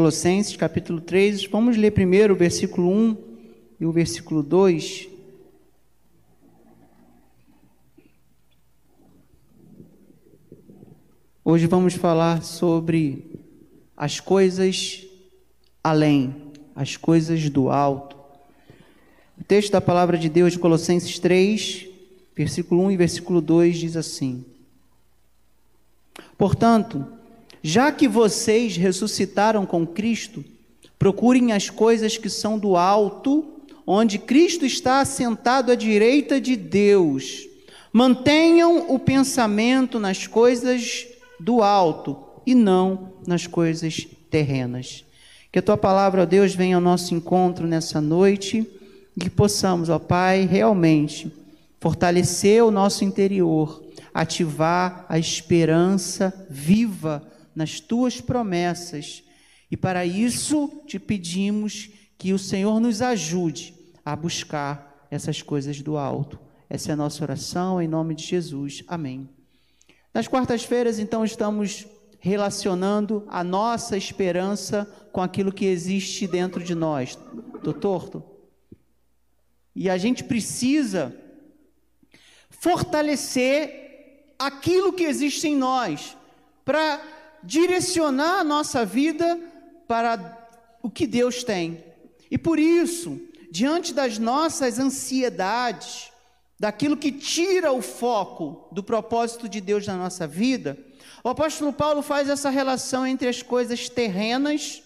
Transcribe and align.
Colossenses 0.00 0.56
capítulo 0.56 0.98
3, 0.98 1.44
vamos 1.44 1.76
ler 1.76 1.90
primeiro 1.90 2.32
o 2.32 2.36
versículo 2.36 2.90
1 2.90 3.16
e 3.80 3.84
o 3.84 3.92
versículo 3.92 4.42
2. 4.42 5.10
Hoje 11.44 11.66
vamos 11.66 11.92
falar 11.92 12.42
sobre 12.42 13.42
as 13.94 14.20
coisas 14.20 15.06
além, 15.84 16.50
as 16.74 16.96
coisas 16.96 17.50
do 17.50 17.68
alto. 17.68 18.16
O 19.38 19.44
texto 19.44 19.70
da 19.70 19.82
palavra 19.82 20.16
de 20.16 20.30
Deus 20.30 20.54
de 20.54 20.58
Colossenses 20.58 21.18
3, 21.18 21.86
versículo 22.34 22.84
1 22.84 22.92
e 22.92 22.96
versículo 22.96 23.42
2 23.42 23.76
diz 23.76 23.96
assim: 23.98 24.46
Portanto, 26.38 27.19
já 27.62 27.92
que 27.92 28.08
vocês 28.08 28.76
ressuscitaram 28.76 29.66
com 29.66 29.86
Cristo, 29.86 30.44
procurem 30.98 31.52
as 31.52 31.68
coisas 31.70 32.16
que 32.16 32.28
são 32.28 32.58
do 32.58 32.76
alto, 32.76 33.44
onde 33.86 34.18
Cristo 34.18 34.64
está 34.64 35.00
assentado 35.00 35.72
à 35.72 35.74
direita 35.74 36.40
de 36.40 36.56
Deus. 36.56 37.46
Mantenham 37.92 38.86
o 38.88 38.98
pensamento 38.98 39.98
nas 39.98 40.26
coisas 40.26 41.06
do 41.38 41.62
alto 41.62 42.16
e 42.46 42.54
não 42.54 43.12
nas 43.26 43.46
coisas 43.46 44.06
terrenas. 44.30 45.04
Que 45.52 45.58
a 45.58 45.62
tua 45.62 45.76
palavra, 45.76 46.22
ó 46.22 46.26
Deus, 46.26 46.54
venha 46.54 46.76
ao 46.76 46.82
nosso 46.82 47.14
encontro 47.14 47.66
nessa 47.66 48.00
noite 48.00 48.64
e 49.16 49.20
que 49.20 49.30
possamos, 49.30 49.88
ó 49.88 49.98
Pai, 49.98 50.46
realmente 50.46 51.32
fortalecer 51.80 52.62
o 52.62 52.70
nosso 52.70 53.04
interior, 53.04 53.82
ativar 54.14 55.06
a 55.08 55.18
esperança 55.18 56.46
viva 56.48 57.22
nas 57.54 57.80
tuas 57.80 58.20
promessas. 58.20 59.22
E 59.70 59.76
para 59.76 60.04
isso 60.04 60.82
te 60.86 60.98
pedimos 60.98 61.90
que 62.18 62.32
o 62.32 62.38
Senhor 62.38 62.80
nos 62.80 63.00
ajude 63.00 63.74
a 64.04 64.14
buscar 64.14 65.06
essas 65.10 65.42
coisas 65.42 65.80
do 65.80 65.96
alto. 65.96 66.38
Essa 66.68 66.90
é 66.90 66.92
a 66.92 66.96
nossa 66.96 67.22
oração 67.24 67.80
em 67.80 67.88
nome 67.88 68.14
de 68.14 68.24
Jesus. 68.24 68.84
Amém. 68.86 69.28
Nas 70.12 70.28
quartas-feiras, 70.28 70.98
então, 70.98 71.24
estamos 71.24 71.86
relacionando 72.20 73.24
a 73.28 73.42
nossa 73.42 73.96
esperança 73.96 74.84
com 75.12 75.22
aquilo 75.22 75.52
que 75.52 75.64
existe 75.64 76.26
dentro 76.26 76.62
de 76.62 76.74
nós. 76.74 77.18
Estou 77.56 77.72
torto? 77.72 78.22
E 79.74 79.88
a 79.88 79.96
gente 79.96 80.22
precisa 80.24 81.16
fortalecer 82.50 84.34
aquilo 84.38 84.92
que 84.92 85.04
existe 85.04 85.48
em 85.48 85.56
nós 85.56 86.16
para 86.64 87.00
direcionar 87.42 88.40
a 88.40 88.44
nossa 88.44 88.84
vida 88.84 89.38
para 89.86 90.38
o 90.82 90.90
que 90.90 91.06
Deus 91.06 91.42
tem. 91.42 91.84
E 92.30 92.38
por 92.38 92.58
isso, 92.58 93.20
diante 93.50 93.92
das 93.92 94.18
nossas 94.18 94.78
ansiedades, 94.78 96.10
daquilo 96.58 96.96
que 96.96 97.10
tira 97.10 97.72
o 97.72 97.82
foco 97.82 98.68
do 98.72 98.82
propósito 98.82 99.48
de 99.48 99.60
Deus 99.60 99.86
na 99.86 99.96
nossa 99.96 100.26
vida, 100.26 100.78
o 101.24 101.28
apóstolo 101.28 101.72
Paulo 101.72 102.02
faz 102.02 102.28
essa 102.28 102.50
relação 102.50 103.06
entre 103.06 103.28
as 103.28 103.42
coisas 103.42 103.88
terrenas. 103.88 104.82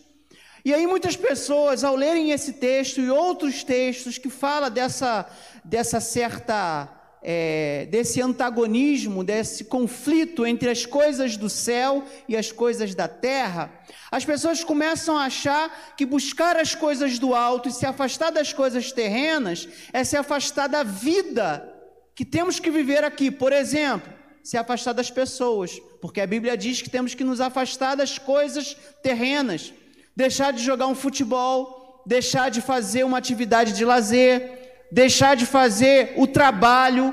E 0.65 0.73
aí 0.73 0.87
muitas 0.87 1.17
pessoas, 1.17 1.85
ao 1.85 1.95
lerem 1.95 2.31
esse 2.31 2.55
texto 2.55 3.01
e 3.01 3.11
outros 3.11 3.63
textos 3.63 4.19
que 4.19 4.31
fala 4.31 4.71
dessa, 4.71 5.29
dessa 5.65 6.01
certa 6.01 6.89
é, 7.27 7.87
desse 7.91 8.21
antagonismo, 8.21 9.25
desse 9.25 9.65
conflito 9.65 10.45
entre 10.45 10.69
as 10.69 10.85
coisas 10.85 11.39
do 11.39 11.49
céu 11.49 12.05
e 12.29 12.37
as 12.37 12.53
coisas 12.53 12.95
da 12.95 13.09
terra, 13.09 13.73
as 14.13 14.27
pessoas 14.27 14.63
começam 14.63 15.17
a 15.17 15.25
achar 15.25 15.95
que 15.97 16.05
buscar 16.05 16.55
as 16.59 16.75
coisas 16.75 17.19
do 17.19 17.35
alto 17.35 17.71
e 17.71 17.73
se 17.73 17.87
afastar 17.87 18.31
das 18.31 18.53
coisas 18.53 18.93
terrenas 18.93 19.67
é 19.91 20.05
se 20.05 20.19
afastar 20.19 20.69
da 20.69 20.83
vida 20.83 21.67
que 22.15 22.27
temos 22.27 22.61
que 22.61 22.71
viver 22.71 23.03
aqui. 23.03 23.31
Por 23.31 23.55
exemplo, 23.55 24.13
se 24.43 24.59
afastar 24.59 24.93
das 24.93 25.11
pessoas, 25.11 25.81
porque 26.03 26.21
a 26.21 26.27
Bíblia 26.27 26.59
diz 26.59 26.83
que 26.83 26.91
temos 26.91 27.15
que 27.15 27.25
nos 27.25 27.41
afastar 27.41 27.97
das 27.97 28.19
coisas 28.19 28.77
terrenas, 29.03 29.73
deixar 30.15 30.53
de 30.53 30.63
jogar 30.63 30.89
um 30.89 30.95
futebol, 30.95 32.03
deixar 32.05 32.51
de 32.51 32.61
fazer 32.61 33.03
uma 33.03 33.17
atividade 33.17 33.73
de 33.73 33.83
lazer 33.83 34.64
deixar 34.95 35.35
de 35.35 35.45
fazer 35.45 36.13
o 36.17 36.25
trabalho, 36.25 37.13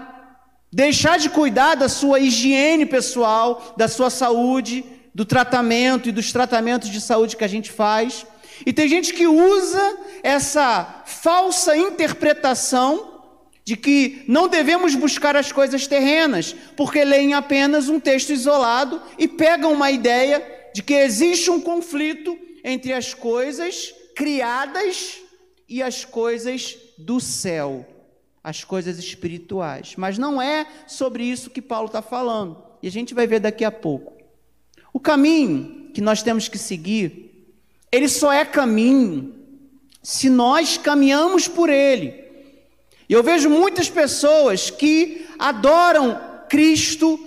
deixar 0.71 1.17
de 1.17 1.31
cuidar 1.31 1.73
da 1.73 1.89
sua 1.89 2.19
higiene 2.19 2.85
pessoal, 2.85 3.73
da 3.75 3.87
sua 3.87 4.11
saúde, 4.11 4.85
do 5.15 5.25
tratamento 5.25 6.07
e 6.07 6.11
dos 6.11 6.31
tratamentos 6.31 6.89
de 6.89 7.01
saúde 7.01 7.35
que 7.35 7.43
a 7.43 7.47
gente 7.47 7.71
faz. 7.71 8.23
E 8.67 8.71
tem 8.71 8.87
gente 8.87 9.15
que 9.15 9.25
usa 9.25 9.97
essa 10.21 11.01
falsa 11.07 11.75
interpretação 11.75 13.19
de 13.65 13.75
que 13.75 14.25
não 14.27 14.47
devemos 14.47 14.93
buscar 14.93 15.35
as 15.35 15.51
coisas 15.51 15.87
terrenas, 15.87 16.55
porque 16.77 17.03
leem 17.03 17.33
apenas 17.33 17.89
um 17.89 17.99
texto 17.99 18.29
isolado 18.29 19.01
e 19.17 19.27
pegam 19.27 19.73
uma 19.73 19.89
ideia 19.89 20.45
de 20.71 20.83
que 20.83 20.93
existe 20.93 21.49
um 21.49 21.59
conflito 21.59 22.37
entre 22.63 22.93
as 22.93 23.15
coisas 23.15 23.91
criadas 24.15 25.19
e 25.71 25.81
as 25.81 26.03
coisas 26.03 26.77
do 26.97 27.21
céu, 27.21 27.85
as 28.43 28.61
coisas 28.61 28.99
espirituais. 28.99 29.93
Mas 29.95 30.17
não 30.17 30.41
é 30.41 30.67
sobre 30.85 31.23
isso 31.23 31.49
que 31.49 31.61
Paulo 31.61 31.87
está 31.87 32.01
falando, 32.01 32.61
e 32.83 32.89
a 32.89 32.91
gente 32.91 33.13
vai 33.13 33.25
ver 33.25 33.39
daqui 33.39 33.63
a 33.63 33.71
pouco. 33.71 34.21
O 34.91 34.99
caminho 34.99 35.89
que 35.93 36.01
nós 36.01 36.21
temos 36.21 36.49
que 36.49 36.57
seguir, 36.57 37.55
ele 37.89 38.09
só 38.09 38.33
é 38.33 38.43
caminho 38.43 39.33
se 40.03 40.29
nós 40.29 40.77
caminhamos 40.77 41.47
por 41.47 41.69
ele. 41.69 42.21
E 43.07 43.13
eu 43.13 43.23
vejo 43.23 43.49
muitas 43.49 43.89
pessoas 43.89 44.69
que 44.69 45.25
adoram 45.39 46.19
Cristo, 46.49 47.17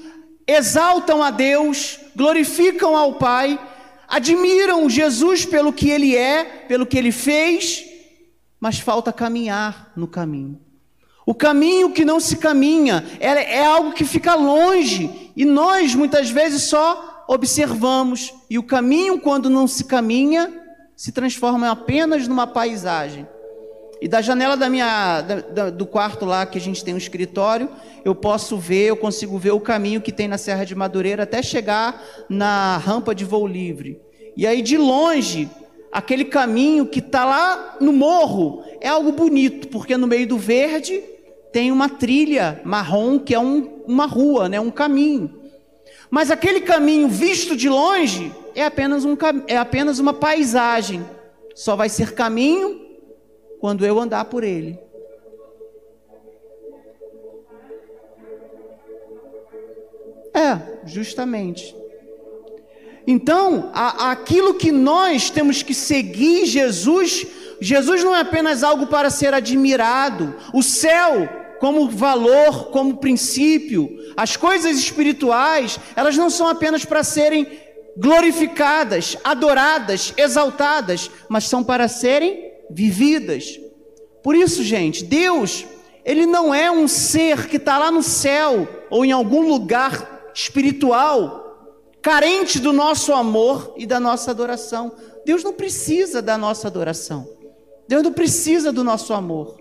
exaltam 0.47 1.22
a 1.22 1.31
Deus, 1.31 1.99
glorificam 2.15 2.94
ao 2.94 3.15
Pai, 3.15 3.59
admiram 4.06 4.91
Jesus 4.91 5.47
pelo 5.47 5.72
que 5.72 5.88
ele 5.88 6.15
é, 6.15 6.44
pelo 6.69 6.84
que 6.84 6.99
ele 6.99 7.10
fez, 7.10 7.94
mas 8.60 8.78
falta 8.78 9.12
caminhar 9.12 9.92
no 9.97 10.06
caminho. 10.06 10.60
O 11.26 11.34
caminho 11.34 11.91
que 11.91 12.04
não 12.04 12.20
se 12.20 12.37
caminha 12.37 13.04
é, 13.19 13.56
é 13.56 13.65
algo 13.65 13.92
que 13.92 14.04
fica 14.04 14.34
longe 14.34 15.32
e 15.34 15.44
nós 15.44 15.94
muitas 15.94 16.31
vezes 16.31 16.65
só 16.65 17.25
observamos. 17.26 18.34
E 18.50 18.59
o 18.59 18.62
caminho, 18.62 19.19
quando 19.19 19.48
não 19.48 19.66
se 19.66 19.84
caminha, 19.84 20.53
se 20.94 21.12
transforma 21.12 21.70
apenas 21.70 22.28
numa 22.28 22.47
paisagem. 22.47 23.26
E 24.00 24.09
da 24.09 24.20
janela 24.20 24.54
da 24.54 24.69
minha, 24.69 25.22
da, 25.22 25.71
do 25.71 25.86
quarto 25.86 26.26
lá 26.26 26.44
que 26.44 26.59
a 26.59 26.60
gente 26.60 26.84
tem 26.84 26.92
um 26.92 26.98
escritório, 26.98 27.71
eu 28.04 28.15
posso 28.15 28.59
ver, 28.59 28.88
eu 28.88 28.97
consigo 28.97 29.38
ver 29.38 29.53
o 29.53 29.60
caminho 29.60 30.03
que 30.03 30.12
tem 30.12 30.28
na 30.28 30.36
Serra 30.36 30.65
de 30.65 30.75
Madureira 30.75 31.22
até 31.22 31.42
chegar 31.42 32.03
na 32.28 32.76
rampa 32.76 33.15
de 33.15 33.25
voo 33.25 33.47
livre. 33.47 33.98
E 34.36 34.47
aí 34.47 34.60
de 34.60 34.76
longe 34.76 35.48
aquele 35.94 36.25
caminho 36.25 36.87
que 36.87 36.99
está 36.99 37.25
lá 37.25 37.77
no 37.81 37.93
morro 37.93 38.65
é 38.81 38.88
algo 38.88 39.12
bonito, 39.12 39.69
porque 39.69 39.97
no 39.97 40.09
meio 40.09 40.27
do 40.27 40.37
verde 40.37 41.00
tem 41.53 41.71
uma 41.71 41.88
trilha 41.88 42.60
marrom 42.65 43.16
que 43.16 43.32
é 43.32 43.38
um, 43.38 43.81
uma 43.87 44.04
rua, 44.04 44.49
né, 44.49 44.59
um 44.59 44.72
caminho. 44.72 45.43
Mas 46.10 46.33
aquele 46.33 46.60
caminho 46.62 47.09
visto 47.09 47.56
de 47.56 47.69
longe 47.69 48.34
é 48.56 48.65
apenas, 48.65 49.04
um, 49.04 49.16
é 49.47 49.56
apenas 49.56 50.00
uma 50.00 50.12
paisagem. 50.12 51.06
Só 51.54 51.77
vai 51.77 51.89
ser 51.89 52.13
caminho 52.13 52.84
quando 53.60 53.86
eu 53.86 54.01
andar 54.01 54.24
por 54.24 54.42
ele. 54.42 54.77
É, 60.34 60.60
justamente. 60.84 61.84
Então, 63.06 63.71
a, 63.74 64.10
aquilo 64.10 64.54
que 64.54 64.72
nós 64.72 65.30
temos 65.30 65.62
que 65.62 65.74
seguir 65.74 66.47
Jesus, 66.47 67.27
Jesus 67.60 68.03
não 68.03 68.15
é 68.15 68.21
apenas 68.21 68.62
algo 68.62 68.86
para 68.86 69.10
ser 69.10 69.34
admirado, 69.34 70.34
o 70.53 70.62
céu, 70.62 71.28
como 71.60 71.89
valor, 71.89 72.71
como 72.71 72.97
princípio, 72.97 73.91
as 74.16 74.36
coisas 74.36 74.78
espirituais, 74.78 75.78
elas 75.95 76.16
não 76.16 76.30
são 76.30 76.48
apenas 76.48 76.84
para 76.84 77.04
serem 77.04 77.47
glorificadas, 77.97 79.16
adoradas, 79.22 80.12
exaltadas, 80.16 81.10
mas 81.28 81.45
são 81.45 81.62
para 81.62 81.89
serem 81.89 82.53
vividas. 82.71 83.60
Por 84.22 84.34
isso, 84.34 84.62
gente, 84.62 85.04
Deus, 85.04 85.66
Ele 86.04 86.27
não 86.27 86.54
é 86.54 86.71
um 86.71 86.89
ser 86.89 87.47
que 87.48 87.57
está 87.57 87.78
lá 87.78 87.91
no 87.91 88.03
céu 88.03 88.66
ou 88.91 89.04
em 89.04 89.12
algum 89.12 89.47
lugar 89.47 90.33
espiritual 90.34 91.44
carente 92.04 92.60
do 92.60 92.71
nosso 92.71 93.15
amor 93.15 93.72
e 93.78 93.86
da 93.86 93.98
nossa 93.98 94.30
adoração. 94.30 94.92
Deus 95.24 95.42
não 95.42 95.54
precisa 95.54 96.21
da 96.21 96.36
nossa 96.36 96.68
adoração. 96.68 97.27
Deus 97.89 98.03
não 98.03 98.12
precisa 98.12 98.71
do 98.71 98.84
nosso 98.84 99.15
amor. 99.15 99.59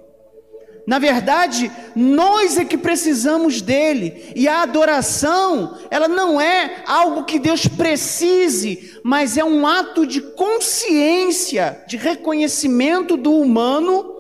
Na 0.86 1.00
verdade, 1.00 1.72
nós 1.96 2.58
é 2.58 2.66
que 2.66 2.78
precisamos 2.78 3.62
dele. 3.62 4.34
E 4.36 4.46
a 4.46 4.62
adoração, 4.62 5.78
ela 5.90 6.10
não 6.10 6.42
é 6.42 6.84
algo 6.86 7.24
que 7.24 7.40
Deus 7.40 7.66
precise, 7.66 9.00
mas 9.06 9.38
é 9.38 9.44
um 9.46 9.66
ato 9.66 10.06
de 10.06 10.20
consciência, 10.20 11.82
de 11.88 11.96
reconhecimento 11.96 13.16
do 13.16 13.32
humano 13.32 14.14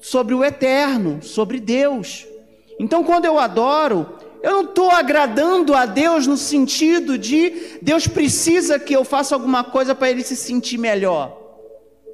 sobre 0.00 0.34
o 0.34 0.42
eterno, 0.42 1.22
sobre 1.22 1.60
Deus. 1.60 2.26
Então, 2.80 3.04
quando 3.04 3.26
eu 3.26 3.38
adoro, 3.38 4.21
eu 4.42 4.50
não 4.50 4.64
estou 4.64 4.90
agradando 4.90 5.74
a 5.74 5.86
Deus 5.86 6.26
no 6.26 6.36
sentido 6.36 7.16
de 7.16 7.78
Deus 7.80 8.06
precisa 8.06 8.78
que 8.78 8.94
eu 8.94 9.04
faça 9.04 9.34
alguma 9.34 9.62
coisa 9.62 9.94
para 9.94 10.10
ele 10.10 10.22
se 10.22 10.36
sentir 10.36 10.78
melhor. 10.78 11.40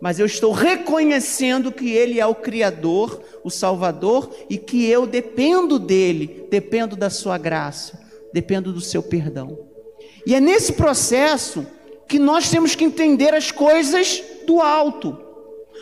Mas 0.00 0.18
eu 0.18 0.26
estou 0.26 0.52
reconhecendo 0.52 1.72
que 1.72 1.90
Ele 1.90 2.20
é 2.20 2.26
o 2.26 2.34
Criador, 2.34 3.20
o 3.42 3.50
Salvador, 3.50 4.30
e 4.48 4.56
que 4.56 4.86
eu 4.86 5.06
dependo 5.06 5.78
dele, 5.78 6.46
dependo 6.50 6.94
da 6.94 7.10
Sua 7.10 7.36
graça, 7.36 7.98
dependo 8.32 8.72
do 8.72 8.80
seu 8.80 9.02
perdão. 9.02 9.58
E 10.24 10.34
é 10.34 10.40
nesse 10.40 10.74
processo 10.74 11.66
que 12.06 12.18
nós 12.18 12.48
temos 12.48 12.74
que 12.74 12.84
entender 12.84 13.34
as 13.34 13.50
coisas 13.50 14.22
do 14.46 14.60
alto, 14.60 15.18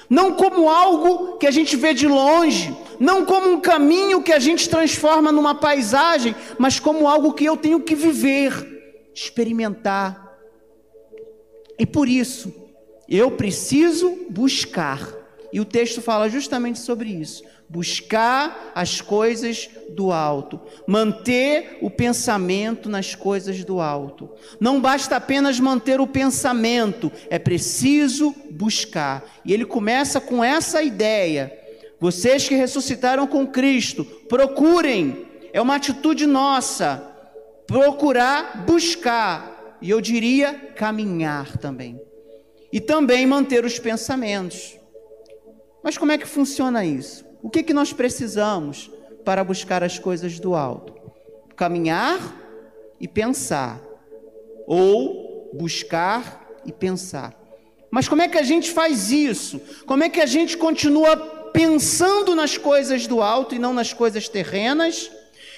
não 0.08 0.32
como 0.32 0.68
algo 0.68 1.36
que 1.38 1.46
a 1.46 1.50
gente 1.50 1.76
vê 1.76 1.92
de 1.92 2.06
longe, 2.06 2.76
não 2.98 3.24
como 3.24 3.50
um 3.50 3.60
caminho 3.60 4.22
que 4.22 4.32
a 4.32 4.38
gente 4.38 4.68
transforma 4.68 5.32
numa 5.32 5.54
paisagem, 5.54 6.34
mas 6.58 6.78
como 6.80 7.08
algo 7.08 7.32
que 7.32 7.44
eu 7.44 7.56
tenho 7.56 7.80
que 7.80 7.94
viver, 7.94 9.10
experimentar. 9.14 10.38
E 11.78 11.84
por 11.84 12.08
isso, 12.08 12.52
eu 13.08 13.30
preciso 13.32 14.16
buscar. 14.30 15.25
E 15.56 15.60
o 15.60 15.64
texto 15.64 16.02
fala 16.02 16.28
justamente 16.28 16.78
sobre 16.78 17.08
isso. 17.08 17.42
Buscar 17.66 18.72
as 18.74 19.00
coisas 19.00 19.70
do 19.88 20.12
alto, 20.12 20.60
manter 20.86 21.78
o 21.80 21.88
pensamento 21.88 22.90
nas 22.90 23.14
coisas 23.14 23.64
do 23.64 23.80
alto. 23.80 24.28
Não 24.60 24.82
basta 24.82 25.16
apenas 25.16 25.58
manter 25.58 25.98
o 25.98 26.06
pensamento, 26.06 27.10
é 27.30 27.38
preciso 27.38 28.34
buscar. 28.50 29.24
E 29.46 29.54
ele 29.54 29.64
começa 29.64 30.20
com 30.20 30.44
essa 30.44 30.82
ideia 30.82 31.58
vocês 31.98 32.46
que 32.46 32.54
ressuscitaram 32.54 33.26
com 33.26 33.46
Cristo, 33.46 34.04
procurem, 34.04 35.26
é 35.54 35.62
uma 35.62 35.76
atitude 35.76 36.26
nossa, 36.26 37.02
procurar, 37.66 38.66
buscar, 38.66 39.78
e 39.80 39.88
eu 39.88 40.02
diria 40.02 40.52
caminhar 40.76 41.56
também. 41.56 41.98
E 42.70 42.78
também 42.78 43.26
manter 43.26 43.64
os 43.64 43.78
pensamentos. 43.78 44.76
Mas 45.86 45.96
como 45.96 46.10
é 46.10 46.18
que 46.18 46.26
funciona 46.26 46.84
isso? 46.84 47.24
O 47.40 47.48
que, 47.48 47.62
que 47.62 47.72
nós 47.72 47.92
precisamos 47.92 48.90
para 49.24 49.44
buscar 49.44 49.84
as 49.84 50.00
coisas 50.00 50.40
do 50.40 50.56
alto? 50.56 50.92
Caminhar 51.54 52.18
e 52.98 53.06
pensar, 53.06 53.80
ou 54.66 55.48
buscar 55.54 56.44
e 56.64 56.72
pensar. 56.72 57.40
Mas 57.88 58.08
como 58.08 58.20
é 58.20 58.26
que 58.26 58.36
a 58.36 58.42
gente 58.42 58.72
faz 58.72 59.12
isso? 59.12 59.60
Como 59.86 60.02
é 60.02 60.08
que 60.08 60.20
a 60.20 60.26
gente 60.26 60.56
continua 60.56 61.16
pensando 61.52 62.34
nas 62.34 62.58
coisas 62.58 63.06
do 63.06 63.22
alto 63.22 63.54
e 63.54 63.58
não 63.60 63.72
nas 63.72 63.92
coisas 63.92 64.28
terrenas? 64.28 65.08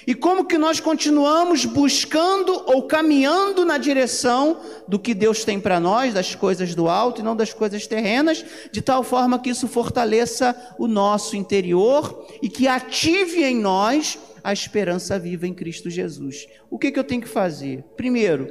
E 0.08 0.14
como 0.14 0.46
que 0.46 0.56
nós 0.56 0.81
continuamos 0.81 1.66
buscando 1.66 2.62
ou 2.64 2.84
caminhando 2.84 3.62
na 3.62 3.76
direção 3.76 4.58
do 4.88 4.99
que 4.99 5.12
Deus 5.12 5.44
tem 5.44 5.60
para 5.60 5.78
nós, 5.78 6.14
das 6.14 6.34
coisas 6.34 6.75
do 6.75 6.88
alto 6.88 7.20
e 7.20 7.22
não 7.22 7.37
das 7.37 7.52
coisas 7.52 7.87
terrenas, 7.87 8.43
de 8.72 8.81
tal 8.81 9.02
forma 9.02 9.38
que 9.38 9.50
isso 9.50 9.69
fortaleça 9.69 10.56
o 10.78 10.88
nosso 10.88 11.37
interior 11.37 12.26
e 12.40 12.49
que 12.49 12.66
ative 12.66 13.44
em 13.44 13.56
nós 13.56 14.19
a 14.43 14.50
esperança 14.50 15.19
viva 15.19 15.46
em 15.46 15.52
Cristo 15.52 15.90
Jesus. 15.90 16.49
O 16.70 16.78
que, 16.78 16.90
que 16.90 16.99
eu 16.99 17.04
tenho 17.04 17.20
que 17.20 17.28
fazer? 17.28 17.84
Primeiro, 17.94 18.50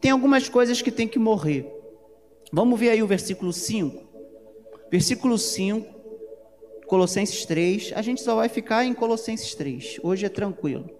tem 0.00 0.12
algumas 0.12 0.48
coisas 0.48 0.80
que 0.80 0.92
tem 0.92 1.08
que 1.08 1.18
morrer. 1.18 1.66
Vamos 2.52 2.78
ver 2.78 2.90
aí 2.90 3.02
o 3.02 3.08
versículo 3.08 3.52
5. 3.52 4.06
Versículo 4.88 5.36
5 5.36 6.01
Colossenses 6.92 7.46
3, 7.46 7.94
a 7.96 8.02
gente 8.02 8.20
só 8.20 8.34
vai 8.34 8.50
ficar 8.50 8.84
em 8.84 8.92
Colossenses 8.92 9.54
3. 9.54 9.98
Hoje 10.02 10.26
é 10.26 10.28
tranquilo. 10.28 10.90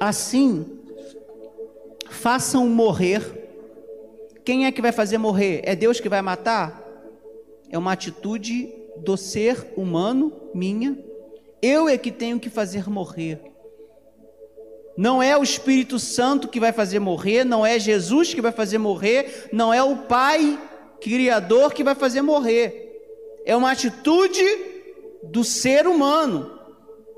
Assim, 0.00 0.80
façam 2.10 2.68
morrer. 2.68 3.22
Quem 4.44 4.66
é 4.66 4.72
que 4.72 4.82
vai 4.82 4.90
fazer 4.90 5.16
morrer? 5.16 5.60
É 5.62 5.76
Deus 5.76 6.00
que 6.00 6.08
vai 6.08 6.20
matar? 6.20 6.84
É 7.70 7.78
uma 7.78 7.92
atitude 7.92 8.74
do 8.96 9.16
ser 9.16 9.72
humano 9.76 10.32
minha. 10.52 10.98
Eu 11.62 11.88
é 11.88 11.96
que 11.96 12.10
tenho 12.10 12.40
que 12.40 12.50
fazer 12.50 12.90
morrer. 12.90 13.40
Não 14.98 15.22
é 15.22 15.38
o 15.38 15.42
Espírito 15.44 16.00
Santo 16.00 16.48
que 16.48 16.58
vai 16.58 16.72
fazer 16.72 16.98
morrer, 16.98 17.44
não 17.44 17.64
é 17.64 17.78
Jesus 17.78 18.34
que 18.34 18.42
vai 18.42 18.50
fazer 18.50 18.78
morrer, 18.78 19.50
não 19.52 19.72
é 19.72 19.84
o 19.84 19.98
Pai 19.98 20.58
Criador 21.00 21.72
que 21.72 21.84
vai 21.84 21.94
fazer 21.94 22.22
morrer. 22.22 22.86
É 23.44 23.54
uma 23.54 23.70
atitude 23.70 24.44
do 25.22 25.44
ser 25.44 25.86
humano. 25.86 26.58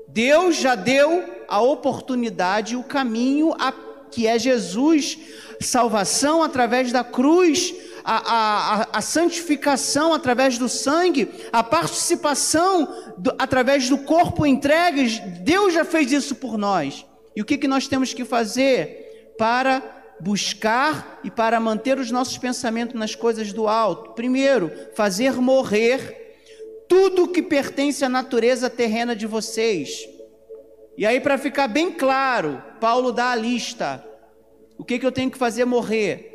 Deus 0.07 0.55
já 0.55 0.75
deu 0.75 1.23
a 1.47 1.61
oportunidade, 1.61 2.75
o 2.75 2.83
caminho 2.83 3.53
a, 3.59 3.71
que 4.11 4.27
é 4.27 4.37
Jesus, 4.37 5.17
salvação 5.59 6.41
através 6.41 6.91
da 6.91 7.03
cruz, 7.03 7.73
a, 8.03 8.15
a, 8.15 8.87
a 8.97 9.01
santificação 9.01 10.13
através 10.13 10.57
do 10.57 10.69
sangue, 10.69 11.29
a 11.51 11.63
participação 11.63 13.13
do, 13.17 13.33
através 13.37 13.89
do 13.89 13.99
corpo 13.99 14.45
entregue. 14.45 15.19
Deus 15.41 15.73
já 15.73 15.85
fez 15.85 16.11
isso 16.11 16.35
por 16.35 16.57
nós. 16.57 17.05
E 17.35 17.41
o 17.41 17.45
que, 17.45 17.57
que 17.57 17.67
nós 17.67 17.87
temos 17.87 18.13
que 18.13 18.25
fazer 18.25 19.35
para 19.37 19.98
buscar 20.19 21.19
e 21.23 21.31
para 21.31 21.59
manter 21.59 21.97
os 21.97 22.11
nossos 22.11 22.37
pensamentos 22.37 22.95
nas 22.95 23.15
coisas 23.15 23.53
do 23.53 23.67
alto. 23.67 24.11
Primeiro, 24.11 24.71
fazer 24.95 25.33
morrer 25.33 26.37
tudo 26.87 27.27
que 27.27 27.41
pertence 27.41 28.03
à 28.03 28.09
natureza 28.09 28.69
terrena 28.69 29.15
de 29.15 29.25
vocês. 29.25 30.07
E 30.97 31.05
aí, 31.05 31.19
para 31.21 31.37
ficar 31.37 31.67
bem 31.67 31.91
claro, 31.91 32.61
Paulo 32.79 33.11
dá 33.11 33.31
a 33.31 33.35
lista. 33.35 34.03
O 34.77 34.83
que, 34.83 34.99
que 34.99 35.05
eu 35.05 35.11
tenho 35.11 35.31
que 35.31 35.37
fazer 35.37 35.65
morrer? 35.65 36.25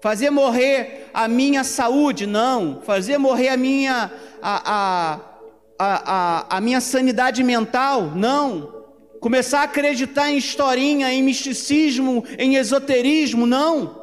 Fazer 0.00 0.30
morrer 0.30 1.08
a 1.14 1.26
minha 1.26 1.64
saúde? 1.64 2.26
Não. 2.26 2.82
Fazer 2.82 3.18
morrer 3.18 3.48
a 3.48 3.56
minha, 3.56 4.12
a, 4.40 4.72
a, 4.72 5.20
a, 5.78 6.12
a, 6.48 6.56
a 6.56 6.60
minha 6.60 6.80
sanidade 6.80 7.42
mental? 7.42 8.12
Não 8.14 8.81
começar 9.22 9.60
a 9.60 9.62
acreditar 9.62 10.32
em 10.32 10.36
historinha, 10.36 11.12
em 11.12 11.22
misticismo, 11.22 12.24
em 12.36 12.56
esoterismo, 12.56 13.46
não. 13.46 14.02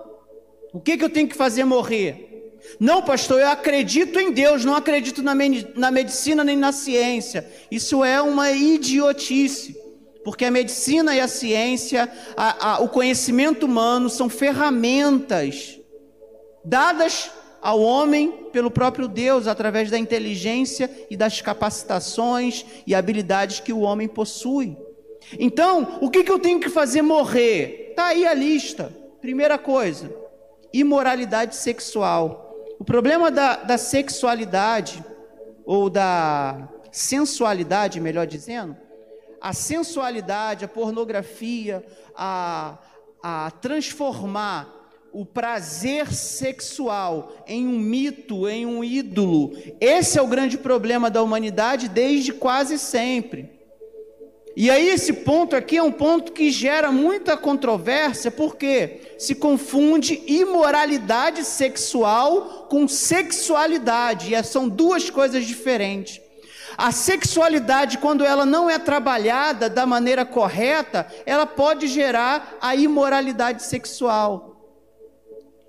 O 0.74 0.80
que, 0.80 0.98
que 0.98 1.04
eu 1.04 1.10
tenho 1.10 1.28
que 1.28 1.36
fazer 1.36 1.66
morrer? 1.66 2.56
Não, 2.80 3.02
pastor, 3.02 3.42
eu 3.42 3.50
acredito 3.50 4.18
em 4.18 4.32
Deus, 4.32 4.64
não 4.64 4.74
acredito 4.74 5.22
na, 5.22 5.34
na 5.76 5.92
medicina 5.92 6.42
nem 6.42 6.56
na 6.56 6.72
ciência. 6.72 7.46
Isso 7.70 8.02
é 8.02 8.22
uma 8.22 8.50
idiotice, 8.52 9.76
porque 10.24 10.46
a 10.46 10.52
medicina 10.52 11.14
e 11.14 11.20
a 11.20 11.28
ciência, 11.28 12.10
a, 12.38 12.76
a, 12.76 12.80
o 12.80 12.88
conhecimento 12.88 13.66
humano 13.66 14.10
são 14.10 14.30
ferramentas 14.30 15.78
dadas 16.64 17.30
ao 17.62 17.82
homem 17.82 18.46
pelo 18.54 18.72
próprio 18.72 19.06
Deus, 19.06 19.48
através 19.48 19.92
da 19.92 19.98
inteligência 20.00 20.90
e 21.10 21.18
das 21.18 21.42
capacitações 21.42 22.66
e 22.88 22.96
habilidades 22.96 23.60
que 23.60 23.74
o 23.74 23.82
homem 23.82 24.08
possui. 24.08 24.78
Então, 25.38 26.00
o 26.02 26.10
que, 26.10 26.24
que 26.24 26.32
eu 26.32 26.40
tenho 26.40 26.60
que 26.60 26.70
fazer 26.70 27.02
morrer? 27.02 27.90
Está 27.90 28.08
aí 28.08 28.26
a 28.26 28.34
lista. 28.34 28.94
Primeira 29.22 29.58
coisa, 29.58 30.14
imoralidade 30.72 31.56
sexual. 31.56 32.56
O 32.80 32.86
problema 32.86 33.30
da, 33.30 33.58
da 33.58 33.78
sexualidade, 33.78 35.04
ou 35.66 35.90
da 35.90 36.70
sensualidade, 36.92 38.00
melhor 38.00 38.26
dizendo, 38.26 38.76
a 39.42 39.54
sensualidade, 39.54 40.66
a 40.66 40.68
pornografia, 40.68 41.86
a, 42.16 42.78
a 43.22 43.52
transformar 43.62 44.76
o 45.12 45.26
prazer 45.26 46.14
sexual 46.14 47.34
em 47.48 47.68
um 47.68 47.80
mito, 47.80 48.48
em 48.48 48.66
um 48.66 48.84
ídolo. 48.84 49.52
Esse 49.80 50.18
é 50.18 50.22
o 50.22 50.28
grande 50.28 50.58
problema 50.58 51.10
da 51.10 51.22
humanidade 51.22 51.90
desde 51.90 52.32
quase 52.32 52.78
sempre. 52.78 53.59
E 54.62 54.70
aí, 54.70 54.90
esse 54.90 55.14
ponto 55.14 55.56
aqui 55.56 55.78
é 55.78 55.82
um 55.82 55.90
ponto 55.90 56.34
que 56.34 56.52
gera 56.52 56.92
muita 56.92 57.38
controvérsia, 57.38 58.30
porque 58.30 59.16
se 59.18 59.34
confunde 59.34 60.22
imoralidade 60.28 61.46
sexual 61.46 62.68
com 62.70 62.86
sexualidade, 62.86 64.34
e 64.34 64.44
são 64.44 64.68
duas 64.68 65.10
coisas 65.10 65.46
diferentes. 65.46 66.20
A 66.78 66.92
sexualidade, 66.92 68.00
quando 68.00 68.26
ela 68.26 68.46
não 68.46 68.70
é 68.70 68.78
trabalhada 68.78 69.70
da 69.70 69.86
maneira 69.86 70.26
correta, 70.26 71.08
ela 71.26 71.46
pode 71.46 71.88
gerar 71.88 72.58
a 72.60 72.76
imoralidade 72.76 73.64
sexual, 73.64 74.76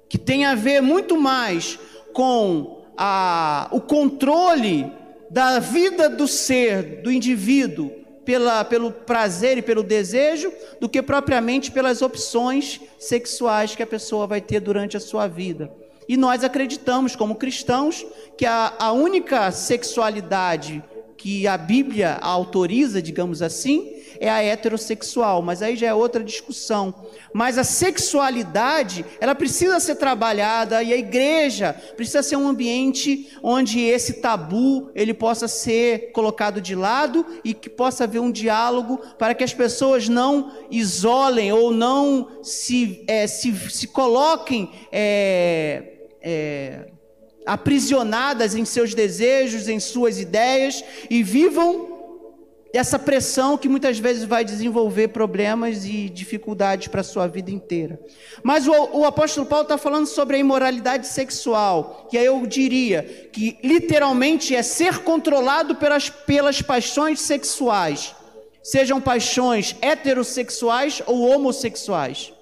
que 0.09 0.19
tem 0.19 0.45
a 0.45 0.57
ver 0.57 0.83
muito 0.83 1.17
mais 1.17 1.79
com 2.13 2.83
a, 2.99 3.69
o 3.71 3.81
controle 3.81 4.93
da 5.31 5.61
vida 5.61 6.09
do 6.09 6.27
ser, 6.27 7.03
do 7.03 7.13
indivíduo, 7.13 8.00
pela, 8.25 8.65
pelo 8.65 8.91
prazer 8.91 9.59
e 9.59 9.63
pelo 9.63 9.83
desejo, 9.83 10.53
do 10.81 10.89
que 10.89 11.03
propriamente 11.03 11.71
pelas 11.71 12.03
opções 12.03 12.81
sexuais 12.99 13.75
que 13.75 13.83
a 13.83 13.87
pessoa 13.87 14.27
vai 14.27 14.41
ter 14.41 14.61
durante 14.61 14.97
a 14.97 15.01
sua 15.01 15.27
vida. 15.27 15.71
E 16.09 16.17
nós 16.17 16.43
acreditamos, 16.43 17.15
como 17.15 17.37
cristãos, 17.37 18.05
que 18.37 18.45
a, 18.45 18.75
a 18.79 18.91
única 18.91 19.51
sexualidade 19.53 20.83
que 21.21 21.47
a 21.47 21.59
Bíblia 21.59 22.17
autoriza, 22.23 23.03
digamos 23.03 23.43
assim, 23.43 23.93
é 24.19 24.31
a 24.31 24.43
heterossexual, 24.43 25.43
mas 25.43 25.61
aí 25.61 25.77
já 25.77 25.89
é 25.89 25.93
outra 25.93 26.25
discussão. 26.25 26.95
Mas 27.31 27.59
a 27.59 27.65
sexualidade, 27.65 29.05
ela 29.21 29.35
precisa 29.35 29.79
ser 29.81 29.97
trabalhada 29.97 30.83
e 30.83 30.95
a 30.95 30.97
igreja 30.97 31.75
precisa 31.95 32.23
ser 32.23 32.37
um 32.37 32.49
ambiente 32.49 33.37
onde 33.43 33.81
esse 33.81 34.15
tabu 34.15 34.91
ele 34.95 35.13
possa 35.13 35.47
ser 35.47 36.11
colocado 36.13 36.59
de 36.59 36.75
lado 36.75 37.27
e 37.45 37.53
que 37.53 37.69
possa 37.69 38.05
haver 38.05 38.21
um 38.21 38.33
diálogo 38.33 38.97
para 39.19 39.35
que 39.35 39.45
as 39.45 39.53
pessoas 39.53 40.09
não 40.09 40.51
isolem 40.71 41.53
ou 41.53 41.71
não 41.71 42.43
se, 42.43 43.05
é, 43.07 43.27
se, 43.27 43.55
se 43.69 43.89
coloquem 43.89 44.71
é, 44.91 46.09
é, 46.23 46.91
aprisionadas 47.47 48.55
em 48.55 48.65
seus 48.65 48.95
desejos, 48.95 49.69
em 49.69 49.81
suas 49.81 50.19
ideias 50.19 50.85
e 51.09 51.23
vivam 51.23 52.01
essa 52.73 52.99
pressão 52.99 53.59
que 53.59 53.69
muitas 53.69 53.99
vezes 53.99 54.25
vai 54.25 54.45
desenvolver 54.45 55.09
problemas 55.09 55.85
e 55.85 56.09
dificuldades 56.09 56.89
para 56.89 57.01
a 57.01 57.05
sua 57.05 57.27
vida 57.27 57.51
inteira. 57.51 57.99
Mas 58.43 58.69
o, 58.69 58.73
o 58.73 59.05
apóstolo 59.05 59.47
Paulo 59.47 59.65
está 59.65 59.77
falando 59.77 60.07
sobre 60.07 60.37
a 60.37 60.39
imoralidade 60.39 61.09
sexual, 61.09 62.07
que 62.09 62.17
aí 62.17 62.27
eu 62.27 62.47
diria 62.47 63.03
que 63.33 63.59
literalmente 63.63 64.55
é 64.55 64.63
ser 64.63 64.99
controlado 64.99 65.75
pelas, 65.77 66.09
pelas 66.09 66.63
paixões 66.63 67.21
sexuais, 67.21 68.15
sejam 68.63 69.01
paixões 69.01 69.75
heterossexuais 69.81 71.03
ou 71.07 71.29
homossexuais. 71.29 72.33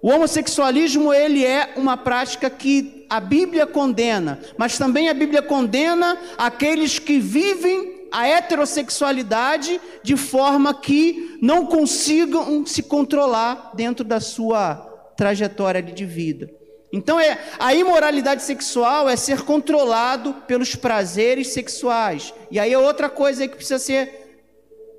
O 0.00 0.10
homossexualismo 0.10 1.12
ele 1.12 1.44
é 1.44 1.72
uma 1.76 1.96
prática 1.96 2.48
que 2.48 3.06
a 3.10 3.18
Bíblia 3.18 3.66
condena, 3.66 4.40
mas 4.56 4.78
também 4.78 5.08
a 5.08 5.14
Bíblia 5.14 5.42
condena 5.42 6.16
aqueles 6.36 6.98
que 6.98 7.18
vivem 7.18 8.06
a 8.12 8.26
heterossexualidade 8.26 9.80
de 10.02 10.16
forma 10.16 10.72
que 10.72 11.38
não 11.42 11.66
consigam 11.66 12.64
se 12.64 12.82
controlar 12.82 13.72
dentro 13.74 14.04
da 14.04 14.20
sua 14.20 14.76
trajetória 15.16 15.82
de 15.82 16.04
vida. 16.04 16.50
Então 16.92 17.20
é 17.20 17.38
a 17.58 17.74
imoralidade 17.74 18.42
sexual 18.42 19.08
é 19.08 19.16
ser 19.16 19.42
controlado 19.42 20.32
pelos 20.46 20.74
prazeres 20.74 21.48
sexuais. 21.48 22.32
E 22.50 22.58
aí 22.58 22.72
é 22.72 22.78
outra 22.78 23.10
coisa 23.10 23.46
que 23.46 23.56
precisa 23.56 23.78
ser 23.78 24.28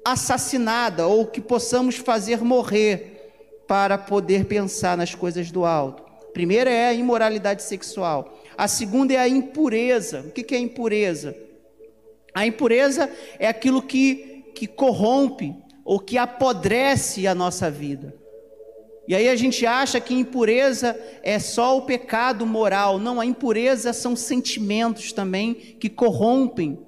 assassinada 0.06 1.08
ou 1.08 1.26
que 1.26 1.42
possamos 1.42 1.96
fazer 1.96 2.44
morrer 2.44 3.19
para 3.70 4.00
poder 4.00 4.46
pensar 4.46 4.98
nas 4.98 5.14
coisas 5.14 5.52
do 5.52 5.64
alto. 5.64 6.02
A 6.28 6.32
primeira 6.32 6.72
é 6.72 6.88
a 6.88 6.94
imoralidade 6.94 7.62
sexual. 7.62 8.42
A 8.58 8.68
segunda 8.68 9.14
é 9.14 9.18
a 9.18 9.30
impureza. 9.30 10.22
O 10.22 10.32
que 10.32 10.56
é 10.56 10.58
impureza? 10.58 11.38
A 12.34 12.48
impureza 12.48 13.08
é 13.38 13.48
aquilo 13.48 13.84
que, 13.84 14.44
que 14.56 14.66
corrompe 14.66 15.56
ou 15.86 16.00
que 16.00 16.18
apodrece 16.18 17.28
a 17.28 17.36
nossa 17.36 17.70
vida. 17.70 18.16
E 19.08 19.14
aí 19.14 19.30
a 19.30 19.36
gente 19.36 19.64
acha 19.68 20.00
que 20.00 20.16
impureza 20.16 21.00
é 21.22 21.38
só 21.38 21.78
o 21.78 21.84
pecado 21.84 22.48
moral. 22.48 22.98
Não, 22.98 23.22
a 23.22 23.26
impureza 23.26 23.94
são 23.94 24.16
sentimentos 24.16 25.14
também 25.14 25.54
que 25.54 25.90
corrompem. 25.90 26.80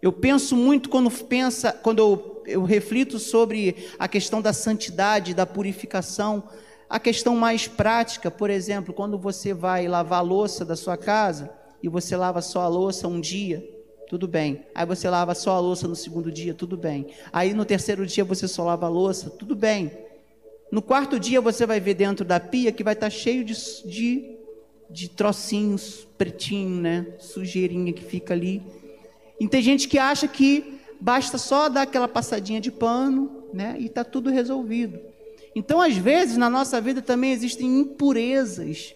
Eu 0.00 0.12
penso 0.12 0.54
muito 0.54 0.88
quando 0.88 1.10
pensa, 1.10 1.72
quando 1.72 1.98
eu, 1.98 2.16
eu 2.50 2.64
reflito 2.64 3.18
sobre 3.18 3.76
a 3.98 4.08
questão 4.08 4.42
da 4.42 4.52
santidade, 4.52 5.34
da 5.34 5.46
purificação, 5.46 6.44
a 6.88 6.98
questão 6.98 7.36
mais 7.36 7.68
prática, 7.68 8.30
por 8.30 8.50
exemplo, 8.50 8.92
quando 8.92 9.16
você 9.16 9.54
vai 9.54 9.86
lavar 9.86 10.18
a 10.18 10.22
louça 10.22 10.64
da 10.64 10.74
sua 10.74 10.96
casa 10.96 11.50
e 11.82 11.88
você 11.88 12.16
lava 12.16 12.42
só 12.42 12.62
a 12.62 12.68
louça 12.68 13.06
um 13.06 13.20
dia, 13.20 13.64
tudo 14.08 14.26
bem. 14.26 14.66
Aí 14.74 14.84
você 14.84 15.08
lava 15.08 15.34
só 15.36 15.52
a 15.52 15.60
louça 15.60 15.86
no 15.86 15.94
segundo 15.94 16.32
dia, 16.32 16.52
tudo 16.52 16.76
bem. 16.76 17.06
Aí 17.32 17.54
no 17.54 17.64
terceiro 17.64 18.04
dia 18.04 18.24
você 18.24 18.48
só 18.48 18.64
lava 18.64 18.86
a 18.86 18.88
louça, 18.88 19.30
tudo 19.30 19.54
bem. 19.54 19.92
No 20.72 20.82
quarto 20.82 21.18
dia 21.18 21.40
você 21.40 21.64
vai 21.64 21.78
ver 21.78 21.94
dentro 21.94 22.24
da 22.24 22.40
pia 22.40 22.72
que 22.72 22.82
vai 22.82 22.94
estar 22.94 23.10
cheio 23.10 23.44
de, 23.44 23.54
de, 23.84 24.36
de 24.90 25.08
trocinhos 25.08 26.08
pretinho, 26.18 26.80
né? 26.80 27.06
Sujeirinha 27.20 27.92
que 27.92 28.02
fica 28.02 28.34
ali. 28.34 28.62
E 29.38 29.48
tem 29.48 29.62
gente 29.62 29.86
que 29.88 29.96
acha 29.96 30.26
que 30.26 30.79
basta 31.00 31.38
só 31.38 31.68
dar 31.68 31.82
aquela 31.82 32.08
passadinha 32.08 32.60
de 32.60 32.70
pano, 32.70 33.44
né? 33.52 33.76
E 33.78 33.86
está 33.86 34.04
tudo 34.04 34.30
resolvido. 34.30 35.00
Então, 35.54 35.80
às 35.80 35.96
vezes, 35.96 36.36
na 36.36 36.50
nossa 36.50 36.80
vida 36.80 37.02
também 37.02 37.32
existem 37.32 37.80
impurezas 37.80 38.94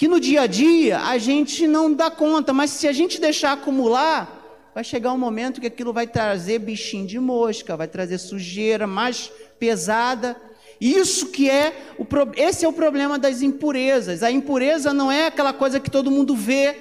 que 0.00 0.08
no 0.08 0.18
dia 0.18 0.40
a 0.40 0.46
dia 0.46 0.98
a 0.98 1.18
gente 1.18 1.66
não 1.66 1.92
dá 1.92 2.10
conta, 2.10 2.54
mas 2.54 2.70
se 2.70 2.88
a 2.88 2.92
gente 2.92 3.20
deixar 3.20 3.52
acumular, 3.52 4.70
vai 4.74 4.82
chegar 4.82 5.12
um 5.12 5.18
momento 5.18 5.60
que 5.60 5.66
aquilo 5.66 5.92
vai 5.92 6.06
trazer 6.06 6.58
bichinho 6.58 7.06
de 7.06 7.20
mosca, 7.20 7.76
vai 7.76 7.86
trazer 7.86 8.16
sujeira 8.16 8.86
mais 8.86 9.30
pesada. 9.58 10.34
Isso 10.80 11.26
que 11.26 11.50
é 11.50 11.94
o 11.98 12.06
esse 12.34 12.64
é 12.64 12.68
o 12.68 12.72
problema 12.72 13.18
das 13.18 13.42
impurezas. 13.42 14.22
A 14.22 14.30
impureza 14.30 14.94
não 14.94 15.12
é 15.12 15.26
aquela 15.26 15.52
coisa 15.52 15.78
que 15.78 15.90
todo 15.90 16.10
mundo 16.10 16.34
vê, 16.34 16.78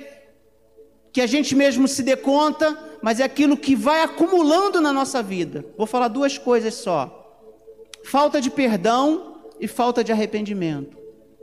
que 1.12 1.19
a 1.19 1.27
gente 1.27 1.53
mesmo 1.57 1.89
se 1.89 2.01
dê 2.01 2.15
conta, 2.15 2.71
mas 3.01 3.20
é 3.20 3.24
aquilo 3.24 3.58
que 3.58 3.75
vai 3.75 4.01
acumulando 4.01 4.82
na 4.82 4.91
nossa 4.91 5.22
vida. 5.24 5.65
Vou 5.77 5.88
falar 5.88 6.08
duas 6.08 6.38
coisas 6.38 6.74
só: 6.74 7.48
falta 8.03 8.41
de 8.41 8.50
perdão 8.50 9.41
e 9.60 9.68
falta 9.68 10.03
de 10.03 10.12
arrependimento. 10.12 11.00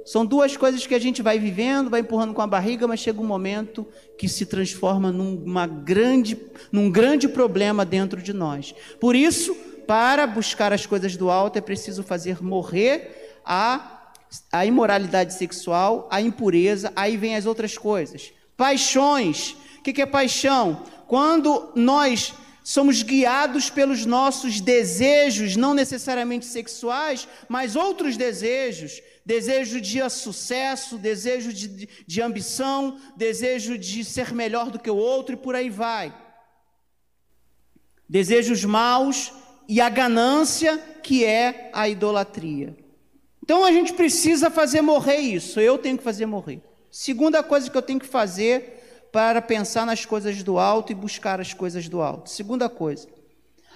São 0.07 0.25
duas 0.25 0.57
coisas 0.57 0.87
que 0.87 0.95
a 0.95 1.01
gente 1.01 1.21
vai 1.21 1.37
vivendo, 1.37 1.91
vai 1.91 1.99
empurrando 1.99 2.33
com 2.33 2.41
a 2.41 2.47
barriga, 2.47 2.87
mas 2.87 3.01
chega 3.01 3.21
um 3.21 3.27
momento 3.27 3.85
que 4.17 4.29
se 4.29 4.47
transforma 4.47 5.11
numa 5.11 5.67
grande, 5.67 6.41
num 6.71 6.89
grande 6.89 7.27
problema 7.27 7.85
dentro 7.85 8.23
de 8.23 8.33
nós. 8.33 8.73
Por 9.01 9.17
isso, 9.17 9.53
para 9.85 10.25
buscar 10.25 10.73
as 10.73 10.87
coisas 10.87 11.17
do 11.17 11.29
alto, 11.29 11.59
é 11.59 11.61
preciso 11.61 12.05
fazer 12.05 12.41
morrer 12.41 13.41
a, 13.45 14.13
a 14.53 14.65
imoralidade 14.65 15.35
sexual, 15.35 16.09
a 16.09 16.21
impureza, 16.21 16.93
aí 16.95 17.17
vem 17.17 17.35
as 17.35 17.45
outras 17.45 17.77
coisas. 17.77 18.33
Paixões. 18.57 19.57
O 19.79 19.83
que 19.83 20.01
é 20.01 20.07
paixão? 20.07 20.83
Quando 21.07 21.71
nós 21.75 22.35
somos 22.63 23.03
guiados 23.03 23.71
pelos 23.71 24.05
nossos 24.05 24.61
desejos, 24.61 25.55
não 25.55 25.73
necessariamente 25.73 26.47
sexuais, 26.47 27.29
mas 27.49 27.77
outros 27.77 28.17
desejos 28.17 29.01
desejo 29.27 29.81
de 29.81 30.09
sucesso, 30.09 30.97
desejo 30.97 31.53
de, 31.53 31.89
de 32.07 32.23
ambição, 32.23 32.97
desejo 33.17 33.77
de 33.77 34.05
ser 34.05 34.33
melhor 34.33 34.71
do 34.71 34.79
que 34.79 34.89
o 34.89 34.97
outro 34.97 35.35
e 35.35 35.37
por 35.37 35.57
aí 35.57 35.69
vai. 35.69 36.17
Desejos 38.09 38.65
maus 38.65 39.33
e 39.69 39.81
a 39.81 39.89
ganância, 39.89 40.79
que 41.03 41.25
é 41.25 41.73
a 41.75 41.89
idolatria. 41.89 42.77
Então 43.43 43.65
a 43.65 43.73
gente 43.73 43.95
precisa 43.95 44.49
fazer 44.49 44.81
morrer 44.81 45.19
isso, 45.19 45.59
eu 45.59 45.77
tenho 45.77 45.99
que 45.99 46.05
fazer 46.05 46.27
morrer. 46.27 46.63
Segunda 46.89 47.43
coisa 47.43 47.69
que 47.69 47.77
eu 47.77 47.83
tenho 47.83 47.99
que 47.99 48.07
fazer 48.07 48.76
para 49.17 49.41
pensar 49.41 49.87
nas 49.87 50.05
coisas 50.05 50.43
do 50.43 50.59
alto 50.59 50.93
e 50.93 50.95
buscar 50.95 51.41
as 51.41 51.55
coisas 51.55 51.89
do 51.89 52.03
alto. 52.03 52.29
Segunda 52.29 52.69
coisa, 52.69 53.09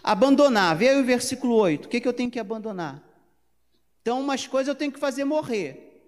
abandonar. 0.03 0.77
Vê 0.77 0.91
aí 0.91 1.01
o 1.01 1.03
versículo 1.03 1.55
8. 1.55 1.87
O 1.87 1.89
que, 1.89 1.99
que 1.99 2.07
eu 2.07 2.13
tenho 2.13 2.31
que 2.31 2.39
abandonar? 2.39 3.03
Então, 4.03 4.21
umas 4.21 4.47
coisas 4.47 4.69
eu 4.69 4.75
tenho 4.75 4.93
que 4.93 5.01
fazer 5.01 5.25
morrer. 5.25 6.05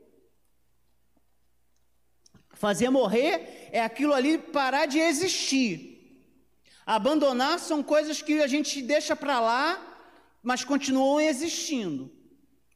Fazer 2.50 2.90
morrer 2.90 3.70
é 3.72 3.82
aquilo 3.82 4.12
ali 4.12 4.36
parar 4.36 4.84
de 4.84 4.98
existir. 4.98 6.28
Abandonar 6.84 7.58
são 7.58 7.82
coisas 7.82 8.20
que 8.20 8.42
a 8.42 8.46
gente 8.46 8.82
deixa 8.82 9.16
para 9.16 9.40
lá, 9.40 9.82
mas 10.42 10.62
continuam 10.62 11.18
existindo. 11.18 12.12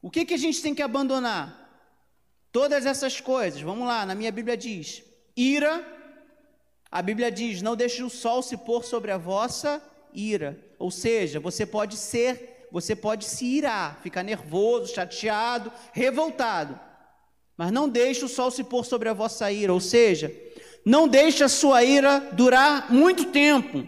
O 0.01 0.09
que, 0.09 0.25
que 0.25 0.33
a 0.33 0.39
gente 0.39 0.59
tem 0.59 0.73
que 0.73 0.81
abandonar? 0.81 1.69
Todas 2.51 2.87
essas 2.87 3.21
coisas. 3.21 3.61
Vamos 3.61 3.87
lá, 3.87 4.07
na 4.07 4.15
minha 4.15 4.31
Bíblia 4.31 4.57
diz: 4.57 5.03
ira. 5.35 5.96
A 6.91 7.01
Bíblia 7.01 7.31
diz: 7.31 7.61
não 7.61 7.75
deixe 7.75 8.03
o 8.03 8.09
sol 8.09 8.41
se 8.41 8.57
pôr 8.57 8.83
sobre 8.83 9.11
a 9.11 9.17
vossa 9.17 9.81
ira. 10.13 10.59
Ou 10.79 10.91
seja, 10.91 11.39
você 11.39 11.65
pode 11.65 11.97
ser 11.97 12.57
você 12.71 12.95
pode 12.95 13.25
se 13.25 13.45
irar, 13.45 13.99
ficar 14.03 14.23
nervoso, 14.23 14.93
chateado, 14.93 15.71
revoltado. 15.93 16.77
Mas 17.55 17.71
não 17.71 17.87
deixe 17.87 18.23
o 18.25 18.27
sol 18.27 18.51
se 18.51 18.63
pôr 18.63 18.85
sobre 18.85 19.09
a 19.09 19.13
vossa 19.13 19.51
ira, 19.51 19.73
ou 19.73 19.79
seja, 19.79 20.31
não 20.85 21.07
deixe 21.07 21.43
a 21.43 21.49
sua 21.49 21.83
ira 21.83 22.19
durar 22.33 22.91
muito 22.91 23.25
tempo. 23.25 23.87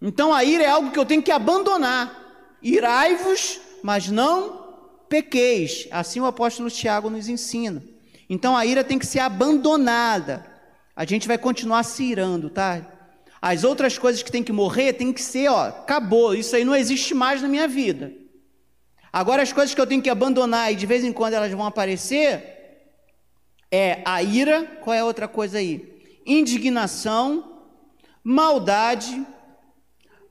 Então 0.00 0.32
a 0.32 0.42
ira 0.42 0.64
é 0.64 0.68
algo 0.68 0.90
que 0.90 0.98
eu 0.98 1.04
tenho 1.04 1.22
que 1.22 1.30
abandonar. 1.30 2.58
Irai-vos, 2.62 3.60
mas 3.82 4.08
não 4.08 5.04
pequeis. 5.08 5.86
Assim 5.90 6.20
o 6.20 6.26
apóstolo 6.26 6.70
Tiago 6.70 7.10
nos 7.10 7.28
ensina. 7.28 7.82
Então 8.28 8.56
a 8.56 8.64
ira 8.64 8.82
tem 8.82 8.98
que 8.98 9.06
ser 9.06 9.20
abandonada. 9.20 10.49
A 10.94 11.04
gente 11.04 11.28
vai 11.28 11.38
continuar 11.38 11.82
se 11.82 12.04
irando, 12.04 12.50
tá? 12.50 12.86
As 13.40 13.64
outras 13.64 13.96
coisas 13.96 14.22
que 14.22 14.30
tem 14.30 14.42
que 14.42 14.52
morrer 14.52 14.92
tem 14.92 15.12
que 15.12 15.22
ser, 15.22 15.48
ó, 15.48 15.68
acabou, 15.68 16.34
isso 16.34 16.54
aí 16.54 16.64
não 16.64 16.76
existe 16.76 17.14
mais 17.14 17.40
na 17.40 17.48
minha 17.48 17.66
vida. 17.66 18.12
Agora 19.12 19.42
as 19.42 19.52
coisas 19.52 19.74
que 19.74 19.80
eu 19.80 19.86
tenho 19.86 20.02
que 20.02 20.10
abandonar 20.10 20.72
e 20.72 20.76
de 20.76 20.86
vez 20.86 21.02
em 21.02 21.12
quando 21.12 21.34
elas 21.34 21.50
vão 21.50 21.66
aparecer 21.66 22.60
é 23.70 24.02
a 24.04 24.22
ira, 24.22 24.64
qual 24.82 24.94
é 24.94 25.00
a 25.00 25.04
outra 25.04 25.26
coisa 25.26 25.58
aí? 25.58 26.02
Indignação, 26.26 27.62
maldade, 28.22 29.26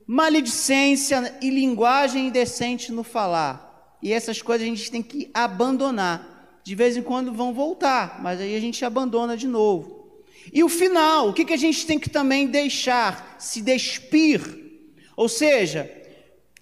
maledicência 0.06 1.36
e 1.42 1.50
linguagem 1.50 2.28
indecente 2.28 2.92
no 2.92 3.02
falar. 3.02 3.98
E 4.02 4.12
essas 4.12 4.40
coisas 4.40 4.66
a 4.66 4.70
gente 4.70 4.90
tem 4.90 5.02
que 5.02 5.30
abandonar. 5.34 6.60
De 6.62 6.74
vez 6.74 6.96
em 6.96 7.02
quando 7.02 7.32
vão 7.32 7.52
voltar, 7.52 8.20
mas 8.22 8.40
aí 8.40 8.54
a 8.54 8.60
gente 8.60 8.84
abandona 8.84 9.36
de 9.36 9.48
novo. 9.48 9.99
E 10.52 10.64
o 10.64 10.68
final, 10.68 11.28
o 11.28 11.32
que, 11.32 11.44
que 11.44 11.52
a 11.52 11.58
gente 11.58 11.86
tem 11.86 11.98
que 11.98 12.10
também 12.10 12.46
deixar, 12.46 13.36
se 13.38 13.60
despir? 13.60 14.40
Ou 15.16 15.28
seja, 15.28 15.90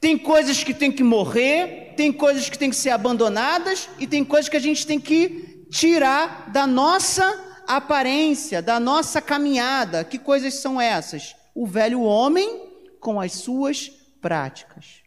tem 0.01 0.17
coisas 0.17 0.63
que 0.63 0.75
tem 0.75 0.93
que 0.93 1.03
morrer, 1.03 1.95
tem 1.97 2.13
coisas 2.13 2.49
que 2.49 2.59
tem 2.59 2.71
que 2.71 2.77
ser 2.77 2.91
abandonadas 2.91 3.89
e 3.99 4.07
tem 4.07 4.25
coisas 4.25 4.49
que 4.49 4.57
a 4.57 4.61
gente 4.61 4.87
tem 4.87 5.01
que 5.01 5.67
tirar 5.71 6.51
da 6.51 6.67
nossa 6.67 7.63
aparência, 7.67 8.63
da 8.63 8.79
nossa 8.79 9.21
caminhada. 9.21 10.05
Que 10.05 10.19
coisas 10.19 10.55
são 10.55 10.81
essas? 10.81 11.35
O 11.55 11.67
velho 11.67 12.03
homem 12.03 12.69
com 13.01 13.21
as 13.21 13.33
suas 13.33 13.91
práticas. 14.21 15.03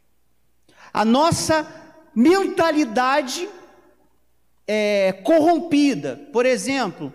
A 0.94 1.06
nossa 1.06 1.66
mentalidade 2.14 3.48
é, 4.68 5.14
corrompida. 5.24 6.28
Por 6.32 6.46
exemplo, 6.46 7.14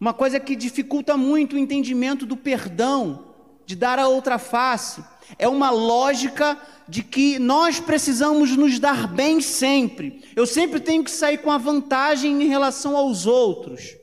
uma 0.00 0.14
coisa 0.14 0.40
que 0.40 0.56
dificulta 0.56 1.16
muito 1.16 1.54
o 1.54 1.58
entendimento 1.58 2.24
do 2.24 2.36
perdão, 2.36 3.26
de 3.66 3.76
dar 3.76 3.98
a 3.98 4.08
outra 4.08 4.38
face, 4.38 5.04
é 5.38 5.46
uma 5.46 5.70
lógica 5.70 6.58
de 6.88 7.02
que 7.02 7.38
nós 7.38 7.78
precisamos 7.78 8.56
nos 8.56 8.78
dar 8.78 9.06
bem 9.06 9.40
sempre. 9.40 10.24
Eu 10.34 10.46
sempre 10.46 10.80
tenho 10.80 11.04
que 11.04 11.10
sair 11.10 11.38
com 11.38 11.50
a 11.50 11.58
vantagem 11.58 12.42
em 12.42 12.48
relação 12.48 12.96
aos 12.96 13.26
outros. 13.26 13.96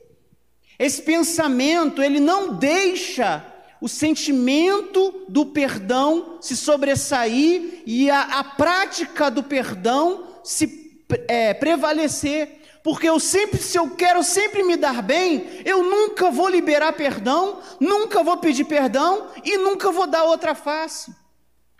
Esse 0.78 1.02
pensamento, 1.02 2.00
ele 2.00 2.20
não 2.20 2.54
deixa 2.54 3.44
o 3.80 3.88
sentimento 3.88 5.26
do 5.28 5.46
perdão 5.46 6.38
se 6.40 6.56
sobressair 6.56 7.82
e 7.84 8.08
a, 8.08 8.22
a 8.38 8.44
prática 8.44 9.30
do 9.30 9.42
perdão 9.42 10.24
se 10.44 11.02
é, 11.26 11.52
prevalecer. 11.52 12.57
Porque 12.88 13.06
eu 13.06 13.20
sempre, 13.20 13.58
se 13.58 13.78
eu 13.78 13.90
quero 13.90 14.22
sempre 14.22 14.62
me 14.62 14.74
dar 14.74 15.02
bem, 15.02 15.46
eu 15.62 15.82
nunca 15.82 16.30
vou 16.30 16.48
liberar 16.48 16.94
perdão, 16.94 17.58
nunca 17.78 18.22
vou 18.22 18.38
pedir 18.38 18.64
perdão 18.64 19.26
e 19.44 19.58
nunca 19.58 19.92
vou 19.92 20.06
dar 20.06 20.24
outra 20.24 20.54
face. 20.54 21.14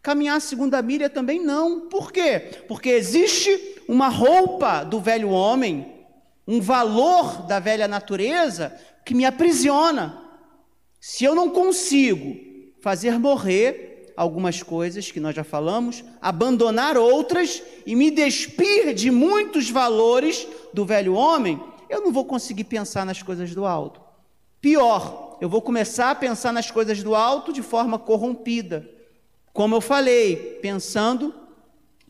Caminhar 0.03 0.37
a 0.37 0.41
segunda 0.41 0.83
milha 0.83 1.09
também 1.09 1.43
não. 1.43 1.89
Por 1.89 2.13
quê? 2.13 2.63
Porque 2.69 2.91
existe 2.91 3.81
uma 3.89 4.09
roupa 4.09 4.85
do 4.85 5.01
velho 5.01 5.31
homem, 5.31 5.91
um 6.47 6.61
valor 6.61 7.47
da 7.47 7.59
velha 7.59 7.89
natureza 7.89 8.79
que 9.03 9.15
me 9.15 9.25
aprisiona. 9.25 10.23
Se 11.01 11.25
eu 11.25 11.35
não 11.35 11.49
consigo 11.49 12.37
fazer 12.83 13.19
morrer 13.19 13.88
algumas 14.19 14.65
coisas 14.65 15.13
que 15.13 15.21
nós 15.21 15.37
já 15.37 15.45
falamos, 15.45 16.03
abandonar 16.21 16.97
outras 16.97 17.63
e 17.87 17.95
me 17.95 18.11
despir 18.11 18.93
de 18.93 19.13
muitos 19.13 19.71
valores 19.71 20.45
do 20.75 20.85
velho 20.85 21.15
homem, 21.15 21.63
eu 21.89 22.01
não 22.01 22.11
vou 22.11 22.25
conseguir 22.25 22.65
pensar 22.65 23.07
nas 23.07 23.23
coisas 23.23 23.55
do 23.55 23.65
alto. 23.65 24.01
Pior, 24.61 25.39
eu 25.41 25.49
vou 25.49 25.63
começar 25.63 26.11
a 26.11 26.17
pensar 26.17 26.53
nas 26.53 26.69
coisas 26.69 27.01
do 27.01 27.15
alto 27.15 27.53
de 27.53 27.63
forma 27.63 27.97
corrompida. 27.97 28.91
Como 29.53 29.77
eu 29.77 29.81
falei, 29.81 30.59
pensando 30.61 31.33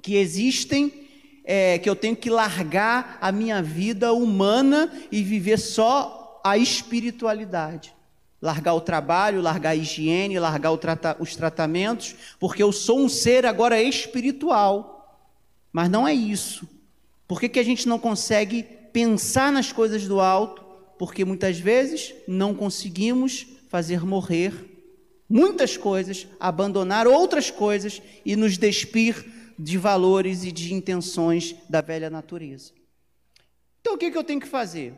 que 0.00 0.16
existem, 0.16 1.06
é, 1.44 1.78
que 1.78 1.90
eu 1.90 1.94
tenho 1.94 2.16
que 2.16 2.30
largar 2.30 3.18
a 3.20 3.30
minha 3.30 3.62
vida 3.62 4.14
humana 4.14 4.90
e 5.12 5.22
viver 5.22 5.58
só 5.58 6.40
a 6.42 6.56
espiritualidade. 6.56 7.94
Largar 8.40 8.74
o 8.74 8.80
trabalho, 8.80 9.40
largar 9.40 9.70
a 9.70 9.76
higiene, 9.76 10.38
largar 10.38 10.76
trata 10.76 11.16
os 11.18 11.34
tratamentos, 11.34 12.14
porque 12.38 12.62
eu 12.62 12.72
sou 12.72 13.00
um 13.00 13.08
ser 13.08 13.44
agora 13.44 13.82
espiritual. 13.82 15.26
Mas 15.72 15.90
não 15.90 16.06
é 16.06 16.14
isso. 16.14 16.68
Por 17.26 17.40
que, 17.40 17.48
que 17.48 17.58
a 17.58 17.64
gente 17.64 17.88
não 17.88 17.98
consegue 17.98 18.62
pensar 18.92 19.52
nas 19.52 19.72
coisas 19.72 20.06
do 20.06 20.20
alto? 20.20 20.62
Porque 20.98 21.24
muitas 21.24 21.58
vezes 21.58 22.14
não 22.26 22.54
conseguimos 22.54 23.46
fazer 23.68 24.04
morrer 24.04 24.52
muitas 25.28 25.76
coisas, 25.76 26.26
abandonar 26.40 27.06
outras 27.06 27.50
coisas 27.50 28.00
e 28.24 28.34
nos 28.34 28.56
despir 28.56 29.26
de 29.58 29.76
valores 29.76 30.44
e 30.44 30.50
de 30.50 30.72
intenções 30.72 31.54
da 31.68 31.80
velha 31.80 32.08
natureza. 32.08 32.72
Então, 33.80 33.94
o 33.94 33.98
que, 33.98 34.10
que 34.10 34.16
eu 34.16 34.24
tenho 34.24 34.40
que 34.40 34.46
fazer? 34.46 34.94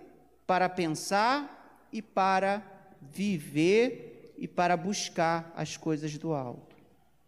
Para 0.46 0.68
pensar 0.68 1.88
e 1.92 2.00
para 2.00 2.62
viver 3.00 4.34
e 4.38 4.48
para 4.48 4.76
buscar 4.76 5.52
as 5.56 5.76
coisas 5.76 6.16
do 6.16 6.32
alto. 6.32 6.76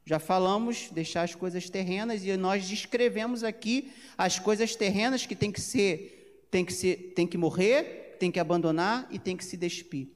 Já 0.05 0.19
falamos 0.19 0.91
deixar 0.91 1.23
as 1.23 1.35
coisas 1.35 1.71
terrenas 1.71 2.25
e 2.25 2.37
nós 2.37 2.69
descrevemos 2.69 3.45
aqui 3.45 3.93
as 4.19 4.39
coisas 4.39 4.75
terrenas 4.75 5.27
que 5.27 5.37
tem 5.37 5.53
que 5.53 5.61
ser, 5.61 6.47
tem 6.51 6.65
que 6.65 6.73
ser, 6.73 7.13
tem 7.15 7.27
que 7.27 7.39
morrer, 7.39 8.17
tem 8.19 8.31
que 8.31 8.41
abandonar 8.41 9.07
e 9.11 9.19
tem 9.19 9.37
que 9.37 9.45
se 9.45 9.57
despir. 9.57 10.09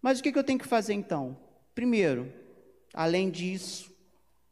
Mas 0.00 0.18
o 0.18 0.22
que, 0.22 0.32
que 0.32 0.38
eu 0.38 0.44
tenho 0.44 0.58
que 0.58 0.66
fazer 0.66 0.94
então? 0.94 1.38
Primeiro, 1.74 2.32
além 2.94 3.30
disso, 3.30 3.92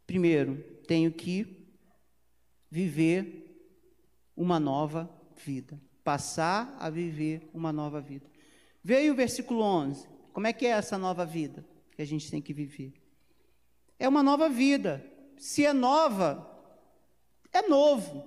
primeiro 0.06 0.56
tenho 0.86 1.10
que 1.10 1.66
viver 2.70 3.46
uma 4.36 4.60
nova 4.60 5.10
vida, 5.44 5.80
passar 6.04 6.76
a 6.78 6.90
viver 6.90 7.48
uma 7.54 7.72
nova 7.72 8.00
vida. 8.00 8.26
Veio 8.84 9.12
o 9.12 9.16
versículo 9.16 9.62
11. 9.62 10.06
Como 10.38 10.46
é 10.46 10.52
que 10.52 10.66
é 10.66 10.68
essa 10.68 10.96
nova 10.96 11.26
vida 11.26 11.66
que 11.96 12.00
a 12.00 12.04
gente 12.04 12.30
tem 12.30 12.40
que 12.40 12.52
viver? 12.52 12.92
É 13.98 14.08
uma 14.08 14.22
nova 14.22 14.48
vida. 14.48 15.04
Se 15.36 15.66
é 15.66 15.72
nova, 15.72 16.48
é 17.52 17.62
novo. 17.62 18.24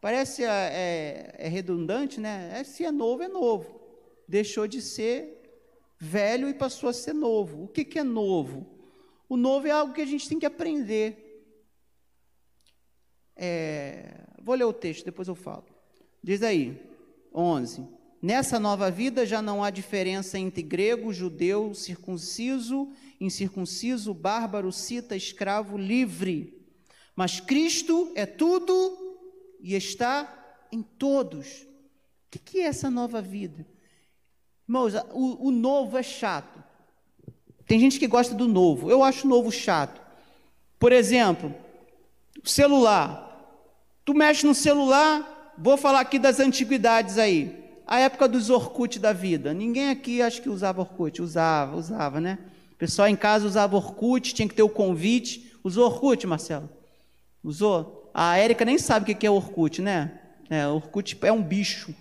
Parece 0.00 0.44
é, 0.44 0.46
é, 0.48 1.34
é 1.36 1.48
redundante, 1.48 2.20
né? 2.20 2.60
É, 2.60 2.62
se 2.62 2.84
é 2.84 2.92
novo, 2.92 3.24
é 3.24 3.26
novo. 3.26 3.80
Deixou 4.28 4.68
de 4.68 4.80
ser 4.80 5.66
velho 5.98 6.48
e 6.48 6.54
passou 6.54 6.88
a 6.88 6.92
ser 6.92 7.14
novo. 7.14 7.64
O 7.64 7.66
que, 7.66 7.84
que 7.84 7.98
é 7.98 8.04
novo? 8.04 8.64
O 9.28 9.36
novo 9.36 9.66
é 9.66 9.72
algo 9.72 9.92
que 9.92 10.02
a 10.02 10.06
gente 10.06 10.28
tem 10.28 10.38
que 10.38 10.46
aprender. 10.46 11.52
É, 13.34 14.20
vou 14.40 14.54
ler 14.54 14.66
o 14.66 14.72
texto, 14.72 15.04
depois 15.04 15.26
eu 15.26 15.34
falo. 15.34 15.64
Diz 16.22 16.44
aí, 16.44 16.80
11. 17.34 18.03
Nessa 18.24 18.58
nova 18.58 18.90
vida 18.90 19.26
já 19.26 19.42
não 19.42 19.62
há 19.62 19.68
diferença 19.68 20.38
entre 20.38 20.62
grego, 20.62 21.12
judeu, 21.12 21.74
circunciso, 21.74 22.88
incircunciso, 23.20 24.14
bárbaro, 24.14 24.72
cita, 24.72 25.14
escravo, 25.14 25.76
livre. 25.76 26.58
Mas 27.14 27.38
Cristo 27.38 28.10
é 28.14 28.24
tudo 28.24 28.96
e 29.60 29.74
está 29.74 30.56
em 30.72 30.80
todos. 30.80 31.66
O 32.34 32.38
que 32.38 32.60
é 32.60 32.64
essa 32.64 32.88
nova 32.88 33.20
vida? 33.20 33.66
Irmãos, 34.66 34.94
o, 35.12 35.48
o 35.48 35.50
novo 35.50 35.98
é 35.98 36.02
chato. 36.02 36.64
Tem 37.66 37.78
gente 37.78 37.98
que 37.98 38.06
gosta 38.06 38.34
do 38.34 38.48
novo. 38.48 38.90
Eu 38.90 39.04
acho 39.04 39.26
o 39.26 39.30
novo 39.30 39.52
chato. 39.52 40.00
Por 40.78 40.92
exemplo, 40.92 41.54
celular. 42.42 43.38
Tu 44.02 44.14
mexe 44.14 44.46
no 44.46 44.54
celular, 44.54 45.52
vou 45.58 45.76
falar 45.76 46.00
aqui 46.00 46.18
das 46.18 46.40
antiguidades 46.40 47.18
aí 47.18 47.63
a 47.86 47.98
época 47.98 48.26
dos 48.26 48.50
Orkut 48.50 48.98
da 48.98 49.12
vida. 49.12 49.52
Ninguém 49.52 49.90
aqui 49.90 50.22
acho 50.22 50.40
que 50.40 50.48
usava 50.48 50.80
Orkut. 50.80 51.20
Usava, 51.20 51.76
usava, 51.76 52.20
né? 52.20 52.38
O 52.72 52.76
pessoal 52.76 53.08
em 53.08 53.16
casa 53.16 53.46
usava 53.46 53.76
Orkut, 53.76 54.34
tinha 54.34 54.48
que 54.48 54.54
ter 54.54 54.62
o 54.62 54.68
convite. 54.68 55.52
Usou 55.62 55.86
Orkut, 55.86 56.26
Marcelo? 56.26 56.68
Usou? 57.42 58.10
A 58.14 58.36
Érica 58.38 58.64
nem 58.64 58.78
sabe 58.78 59.12
o 59.12 59.16
que 59.16 59.26
é 59.26 59.30
Orkut, 59.30 59.82
né? 59.82 60.12
É, 60.48 60.66
Orkut 60.66 61.16
é 61.22 61.32
um 61.32 61.42
bicho. 61.42 61.94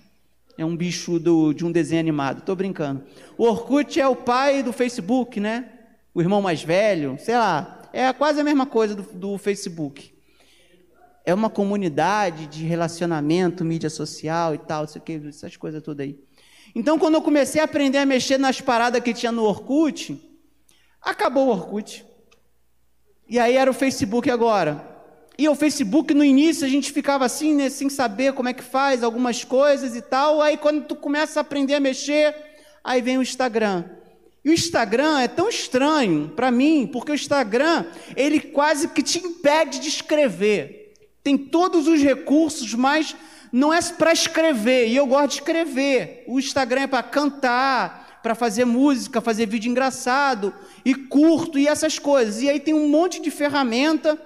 É 0.57 0.63
um 0.63 0.75
bicho 0.75 1.19
do, 1.19 1.53
de 1.53 1.65
um 1.65 1.71
desenho 1.71 1.99
animado. 1.99 2.39
Estou 2.39 2.55
brincando. 2.55 3.03
O 3.37 3.43
Orkut 3.43 3.99
é 3.99 4.07
o 4.07 4.15
pai 4.15 4.63
do 4.63 4.71
Facebook, 4.71 5.39
né? 5.39 5.69
O 6.13 6.21
irmão 6.21 6.41
mais 6.41 6.63
velho, 6.63 7.17
sei 7.19 7.35
lá. 7.35 7.81
É 7.91 8.11
quase 8.13 8.39
a 8.39 8.43
mesma 8.43 8.65
coisa 8.65 8.95
do, 8.95 9.03
do 9.03 9.37
Facebook 9.37 10.12
é 11.25 11.33
uma 11.33 11.49
comunidade 11.49 12.47
de 12.47 12.65
relacionamento, 12.65 13.63
mídia 13.63 13.89
social 13.89 14.53
e 14.53 14.57
tal, 14.57 14.87
sei 14.87 15.01
que, 15.01 15.21
essas 15.27 15.55
coisas 15.55 15.81
todas 15.81 16.05
aí. 16.05 16.19
Então, 16.75 16.99
quando 16.99 17.15
eu 17.15 17.21
comecei 17.21 17.61
a 17.61 17.65
aprender 17.65 17.99
a 17.99 18.05
mexer 18.05 18.37
nas 18.37 18.59
paradas 18.59 19.01
que 19.01 19.13
tinha 19.13 19.31
no 19.31 19.43
Orkut, 19.43 20.19
acabou 21.01 21.47
o 21.47 21.51
Orkut. 21.51 22.05
E 23.29 23.39
aí 23.39 23.55
era 23.55 23.69
o 23.69 23.73
Facebook 23.73 24.29
agora. 24.29 24.91
E 25.37 25.47
o 25.47 25.55
Facebook, 25.55 26.13
no 26.13 26.23
início, 26.23 26.65
a 26.65 26.69
gente 26.69 26.91
ficava 26.91 27.25
assim, 27.25 27.55
né, 27.55 27.69
sem 27.69 27.89
saber 27.89 28.33
como 28.33 28.49
é 28.49 28.53
que 28.53 28.63
faz 28.63 29.01
algumas 29.01 29.43
coisas 29.43 29.95
e 29.95 30.01
tal. 30.01 30.41
Aí, 30.41 30.57
quando 30.57 30.85
tu 30.85 30.95
começa 30.95 31.39
a 31.39 31.41
aprender 31.41 31.75
a 31.75 31.79
mexer, 31.79 32.35
aí 32.83 33.01
vem 33.01 33.17
o 33.17 33.21
Instagram. 33.21 33.85
E 34.43 34.49
o 34.49 34.53
Instagram 34.53 35.19
é 35.19 35.27
tão 35.27 35.47
estranho 35.47 36.29
para 36.35 36.51
mim, 36.51 36.85
porque 36.85 37.11
o 37.11 37.15
Instagram, 37.15 37.85
ele 38.15 38.39
quase 38.39 38.89
que 38.89 39.01
te 39.01 39.19
impede 39.19 39.79
de 39.79 39.87
escrever. 39.87 40.82
Tem 41.23 41.37
todos 41.37 41.87
os 41.87 42.01
recursos, 42.01 42.73
mas 42.73 43.15
não 43.51 43.73
é 43.73 43.81
para 43.81 44.11
escrever, 44.11 44.87
e 44.87 44.95
eu 44.95 45.07
gosto 45.07 45.29
de 45.29 45.33
escrever. 45.35 46.23
O 46.27 46.39
Instagram 46.39 46.81
é 46.81 46.87
para 46.87 47.03
cantar, 47.03 48.19
para 48.21 48.35
fazer 48.35 48.65
música, 48.65 49.21
fazer 49.21 49.45
vídeo 49.45 49.69
engraçado, 49.69 50.53
e 50.83 50.93
curto, 50.93 51.57
e 51.57 51.67
essas 51.67 51.99
coisas. 51.99 52.41
E 52.41 52.49
aí 52.49 52.59
tem 52.59 52.73
um 52.73 52.89
monte 52.89 53.21
de 53.21 53.31
ferramenta 53.31 54.19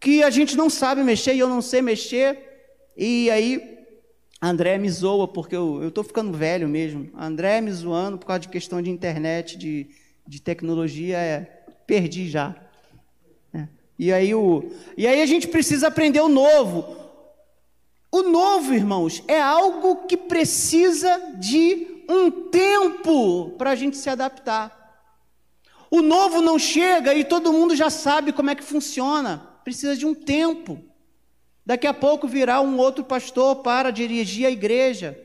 que 0.00 0.22
a 0.22 0.30
gente 0.30 0.56
não 0.56 0.70
sabe 0.70 1.02
mexer, 1.02 1.34
e 1.34 1.40
eu 1.40 1.48
não 1.48 1.60
sei 1.60 1.82
mexer. 1.82 2.38
E 2.96 3.30
aí 3.30 3.78
André 4.40 4.78
me 4.78 4.88
zoa, 4.88 5.26
porque 5.26 5.56
eu 5.56 5.88
estou 5.88 6.04
ficando 6.04 6.32
velho 6.32 6.68
mesmo. 6.68 7.10
André 7.18 7.60
me 7.60 7.72
zoando 7.72 8.16
por 8.16 8.26
causa 8.26 8.40
de 8.40 8.48
questão 8.48 8.80
de 8.80 8.90
internet, 8.90 9.58
de, 9.58 9.88
de 10.26 10.40
tecnologia, 10.40 11.18
é, 11.18 11.40
perdi 11.86 12.28
já. 12.28 12.54
E, 13.98 14.12
aí 14.12 14.34
o, 14.34 14.70
e 14.96 15.06
aí 15.06 15.20
a 15.20 15.26
gente 15.26 15.48
precisa 15.48 15.88
aprender 15.88 16.20
o 16.20 16.28
novo. 16.28 16.96
O 18.10 18.22
novo, 18.22 18.72
irmãos, 18.72 19.22
é 19.26 19.40
algo 19.40 20.06
que 20.06 20.16
precisa 20.16 21.34
de 21.38 22.04
um 22.08 22.30
tempo 22.30 23.50
para 23.58 23.70
a 23.70 23.74
gente 23.74 23.96
se 23.96 24.08
adaptar. 24.08 24.78
O 25.90 26.00
novo 26.00 26.40
não 26.40 26.58
chega 26.58 27.14
e 27.14 27.24
todo 27.24 27.52
mundo 27.52 27.74
já 27.74 27.90
sabe 27.90 28.32
como 28.32 28.50
é 28.50 28.54
que 28.54 28.62
funciona. 28.62 29.58
Precisa 29.64 29.96
de 29.96 30.06
um 30.06 30.14
tempo. 30.14 30.78
Daqui 31.64 31.86
a 31.86 31.92
pouco 31.92 32.26
virá 32.26 32.60
um 32.60 32.78
outro 32.78 33.04
pastor 33.04 33.56
para 33.56 33.90
dirigir 33.90 34.46
a 34.46 34.50
igreja. 34.50 35.18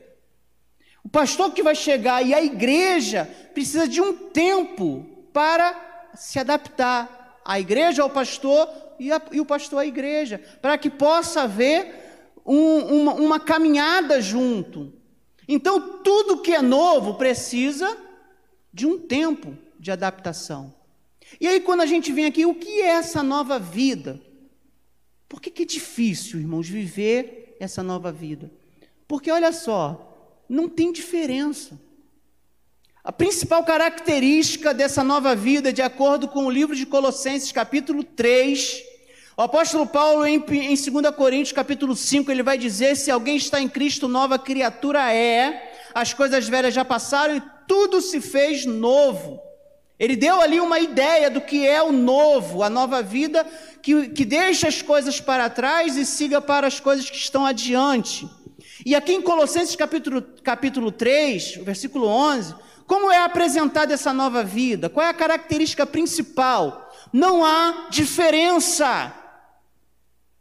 O 1.02 1.08
pastor 1.08 1.52
que 1.52 1.62
vai 1.62 1.74
chegar 1.74 2.22
e 2.22 2.34
a 2.34 2.42
igreja 2.42 3.30
precisa 3.52 3.86
de 3.86 4.00
um 4.00 4.12
tempo 4.12 5.06
para 5.32 6.10
se 6.14 6.38
adaptar. 6.38 7.23
A 7.44 7.60
igreja 7.60 8.02
ao 8.02 8.10
pastor 8.10 8.68
e, 8.98 9.12
a, 9.12 9.20
e 9.32 9.40
o 9.40 9.46
pastor 9.46 9.80
à 9.80 9.86
igreja, 9.86 10.40
para 10.62 10.78
que 10.78 10.88
possa 10.88 11.42
haver 11.42 12.04
um, 12.44 12.78
uma, 12.78 13.14
uma 13.14 13.40
caminhada 13.40 14.20
junto. 14.20 14.92
Então, 15.46 15.98
tudo 16.02 16.40
que 16.40 16.54
é 16.54 16.62
novo 16.62 17.14
precisa 17.14 17.96
de 18.72 18.86
um 18.86 18.98
tempo 18.98 19.56
de 19.78 19.90
adaptação. 19.90 20.74
E 21.40 21.46
aí, 21.46 21.60
quando 21.60 21.80
a 21.80 21.86
gente 21.86 22.12
vem 22.12 22.26
aqui, 22.26 22.46
o 22.46 22.54
que 22.54 22.80
é 22.80 22.88
essa 22.88 23.22
nova 23.22 23.58
vida? 23.58 24.20
Por 25.28 25.40
que, 25.40 25.50
que 25.50 25.62
é 25.62 25.66
difícil, 25.66 26.38
irmãos, 26.38 26.68
viver 26.68 27.56
essa 27.60 27.82
nova 27.82 28.12
vida? 28.12 28.50
Porque 29.06 29.30
olha 29.30 29.52
só, 29.52 30.40
não 30.48 30.68
tem 30.68 30.92
diferença. 30.92 31.78
A 33.04 33.12
principal 33.12 33.62
característica 33.62 34.72
dessa 34.72 35.04
nova 35.04 35.36
vida, 35.36 35.70
de 35.70 35.82
acordo 35.82 36.26
com 36.26 36.46
o 36.46 36.50
livro 36.50 36.74
de 36.74 36.86
Colossenses, 36.86 37.52
capítulo 37.52 38.02
3, 38.02 38.82
o 39.36 39.42
apóstolo 39.42 39.86
Paulo, 39.86 40.24
em, 40.24 40.36
em 40.36 40.74
2 40.74 41.14
Coríntios, 41.14 41.52
capítulo 41.52 41.94
5, 41.94 42.32
ele 42.32 42.42
vai 42.42 42.56
dizer: 42.56 42.96
se 42.96 43.10
alguém 43.10 43.36
está 43.36 43.60
em 43.60 43.68
Cristo, 43.68 44.08
nova 44.08 44.38
criatura 44.38 45.12
é, 45.12 45.70
as 45.94 46.14
coisas 46.14 46.48
velhas 46.48 46.72
já 46.72 46.82
passaram 46.82 47.36
e 47.36 47.42
tudo 47.68 48.00
se 48.00 48.22
fez 48.22 48.64
novo. 48.64 49.38
Ele 49.98 50.16
deu 50.16 50.40
ali 50.40 50.58
uma 50.58 50.80
ideia 50.80 51.28
do 51.28 51.42
que 51.42 51.66
é 51.66 51.82
o 51.82 51.92
novo, 51.92 52.62
a 52.62 52.70
nova 52.70 53.02
vida, 53.02 53.46
que, 53.82 54.08
que 54.08 54.24
deixa 54.24 54.66
as 54.66 54.80
coisas 54.80 55.20
para 55.20 55.50
trás 55.50 55.98
e 55.98 56.06
siga 56.06 56.40
para 56.40 56.66
as 56.66 56.80
coisas 56.80 57.10
que 57.10 57.18
estão 57.18 57.44
adiante. 57.44 58.26
E 58.86 58.94
aqui 58.94 59.12
em 59.12 59.20
Colossenses 59.20 59.76
capítulo, 59.76 60.22
capítulo 60.42 60.90
3, 60.90 61.56
versículo 61.56 62.06
11, 62.06 62.63
como 62.86 63.10
é 63.10 63.18
apresentada 63.18 63.94
essa 63.94 64.12
nova 64.12 64.44
vida? 64.44 64.88
Qual 64.88 65.04
é 65.04 65.08
a 65.08 65.14
característica 65.14 65.86
principal? 65.86 66.92
Não 67.12 67.44
há 67.44 67.86
diferença. 67.90 69.12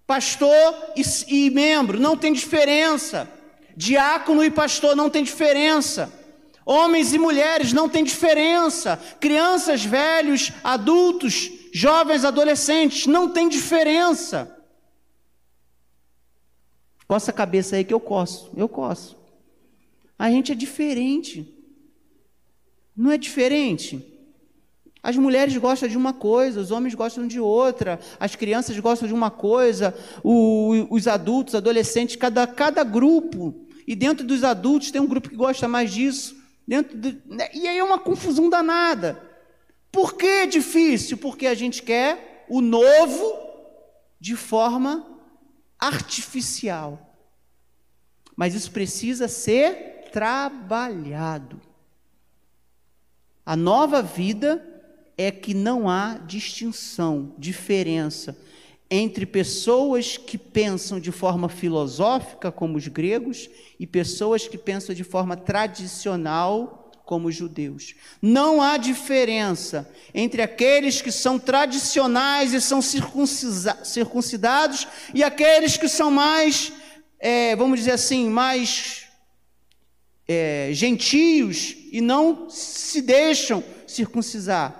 Pastor 0.05 0.75
e, 0.95 1.03
e 1.27 1.49
membro, 1.49 1.99
não 1.99 2.17
tem 2.17 2.33
diferença. 2.33 3.29
Diácono 3.75 4.43
e 4.43 4.51
pastor, 4.51 4.95
não 4.95 5.09
tem 5.09 5.23
diferença. 5.23 6.11
Homens 6.65 7.13
e 7.13 7.19
mulheres, 7.19 7.73
não 7.73 7.89
tem 7.89 8.03
diferença. 8.03 8.97
Crianças, 9.19 9.83
velhos, 9.83 10.51
adultos, 10.63 11.51
jovens, 11.73 12.25
adolescentes, 12.25 13.07
não 13.07 13.29
tem 13.29 13.49
diferença. 13.49 14.53
Coça 17.07 17.31
a 17.31 17.33
cabeça 17.33 17.75
aí 17.75 17.83
que 17.83 17.93
eu 17.93 17.99
coço, 17.99 18.51
eu 18.55 18.67
coço. 18.67 19.17
A 20.17 20.29
gente 20.29 20.51
é 20.51 20.55
diferente. 20.55 21.62
Não 22.95 23.11
é 23.11 23.17
diferente? 23.17 24.09
As 25.01 25.17
mulheres 25.17 25.55
gostam 25.57 25.89
de 25.89 25.97
uma 25.97 26.13
coisa, 26.13 26.61
os 26.61 26.71
homens 26.71 26.93
gostam 26.93 27.27
de 27.27 27.39
outra, 27.39 27.99
as 28.19 28.35
crianças 28.35 28.79
gostam 28.79 29.07
de 29.07 29.13
uma 29.13 29.29
coisa, 29.29 29.93
o, 30.23 30.87
os 30.89 31.07
adultos, 31.07 31.55
adolescentes, 31.55 32.15
cada, 32.15 32.47
cada 32.47 32.83
grupo. 32.83 33.53
E 33.85 33.95
dentro 33.95 34.25
dos 34.25 34.43
adultos 34.43 34.91
tem 34.91 35.01
um 35.01 35.07
grupo 35.07 35.29
que 35.29 35.35
gosta 35.35 35.67
mais 35.67 35.91
disso, 35.91 36.41
Dentro 36.67 36.97
de, 36.97 37.21
né? 37.25 37.49
e 37.53 37.67
aí 37.67 37.77
é 37.77 37.83
uma 37.83 37.99
confusão 37.99 38.49
danada. 38.49 39.21
Por 39.91 40.15
que 40.15 40.25
é 40.25 40.45
difícil? 40.45 41.17
Porque 41.17 41.45
a 41.45 41.53
gente 41.53 41.83
quer 41.83 42.45
o 42.49 42.61
novo 42.61 43.37
de 44.19 44.35
forma 44.35 45.05
artificial. 45.77 47.13
Mas 48.35 48.55
isso 48.55 48.71
precisa 48.71 49.27
ser 49.27 50.09
trabalhado. 50.11 51.61
A 53.45 53.55
nova 53.55 54.01
vida 54.01 54.63
é 55.17 55.31
que 55.31 55.53
não 55.53 55.89
há 55.89 56.17
distinção, 56.17 57.33
diferença 57.37 58.37
entre 58.89 59.25
pessoas 59.25 60.17
que 60.17 60.37
pensam 60.37 60.99
de 60.99 61.11
forma 61.11 61.49
filosófica, 61.49 62.51
como 62.51 62.77
os 62.77 62.87
gregos, 62.87 63.49
e 63.79 63.87
pessoas 63.87 64.47
que 64.47 64.57
pensam 64.57 64.93
de 64.93 65.03
forma 65.03 65.35
tradicional, 65.35 66.91
como 67.03 67.27
os 67.27 67.35
judeus. 67.35 67.95
Não 68.21 68.61
há 68.61 68.77
diferença 68.77 69.89
entre 70.13 70.41
aqueles 70.41 71.01
que 71.01 71.11
são 71.11 71.39
tradicionais 71.39 72.53
e 72.53 72.61
são 72.61 72.81
circuncidados 72.81 74.87
e 75.13 75.23
aqueles 75.23 75.75
que 75.75 75.89
são 75.89 76.11
mais, 76.11 76.71
é, 77.19 77.55
vamos 77.55 77.79
dizer 77.79 77.91
assim, 77.91 78.29
mais 78.29 79.02
é, 80.27 80.69
gentios 80.71 81.75
e 81.91 82.01
não 82.01 82.49
se 82.49 83.01
deixam 83.01 83.63
circuncidar. 83.85 84.79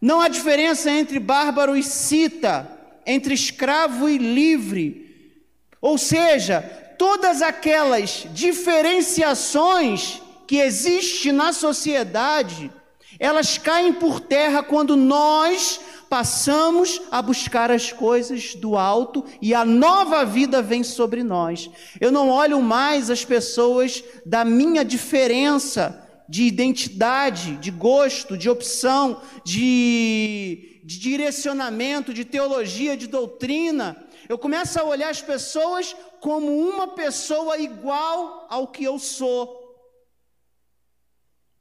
Não 0.00 0.20
há 0.20 0.28
diferença 0.28 0.90
entre 0.90 1.18
bárbaro 1.18 1.76
e 1.76 1.82
cita 1.82 2.78
entre 3.08 3.32
escravo 3.32 4.06
e 4.08 4.18
livre. 4.18 5.32
Ou 5.80 5.96
seja, 5.96 6.60
todas 6.98 7.40
aquelas 7.40 8.26
diferenciações 8.34 10.20
que 10.46 10.58
existem 10.58 11.32
na 11.32 11.54
sociedade, 11.54 12.70
elas 13.18 13.56
caem 13.56 13.94
por 13.94 14.20
terra 14.20 14.62
quando 14.62 14.94
nós 14.94 15.80
passamos 16.08 17.00
a 17.10 17.20
buscar 17.20 17.70
as 17.70 17.92
coisas 17.92 18.54
do 18.54 18.76
alto 18.76 19.24
e 19.40 19.54
a 19.54 19.64
nova 19.64 20.24
vida 20.24 20.62
vem 20.62 20.82
sobre 20.82 21.22
nós. 21.22 21.70
Eu 22.00 22.10
não 22.10 22.30
olho 22.30 22.60
mais 22.62 23.10
as 23.10 23.24
pessoas 23.24 24.02
da 24.24 24.44
minha 24.44 24.84
diferença 24.84 26.04
de 26.28 26.44
identidade, 26.44 27.56
de 27.56 27.70
gosto, 27.70 28.36
de 28.36 28.50
opção, 28.50 29.22
de 29.44 30.78
de 30.88 30.98
direcionamento, 30.98 32.14
de 32.14 32.24
teologia, 32.24 32.96
de 32.96 33.06
doutrina, 33.06 34.08
eu 34.28 34.38
começo 34.38 34.78
a 34.78 34.84
olhar 34.84 35.08
as 35.08 35.22
pessoas 35.22 35.96
como 36.20 36.46
uma 36.46 36.88
pessoa 36.88 37.58
igual 37.58 38.46
ao 38.50 38.68
que 38.68 38.84
eu 38.84 38.98
sou. 38.98 39.66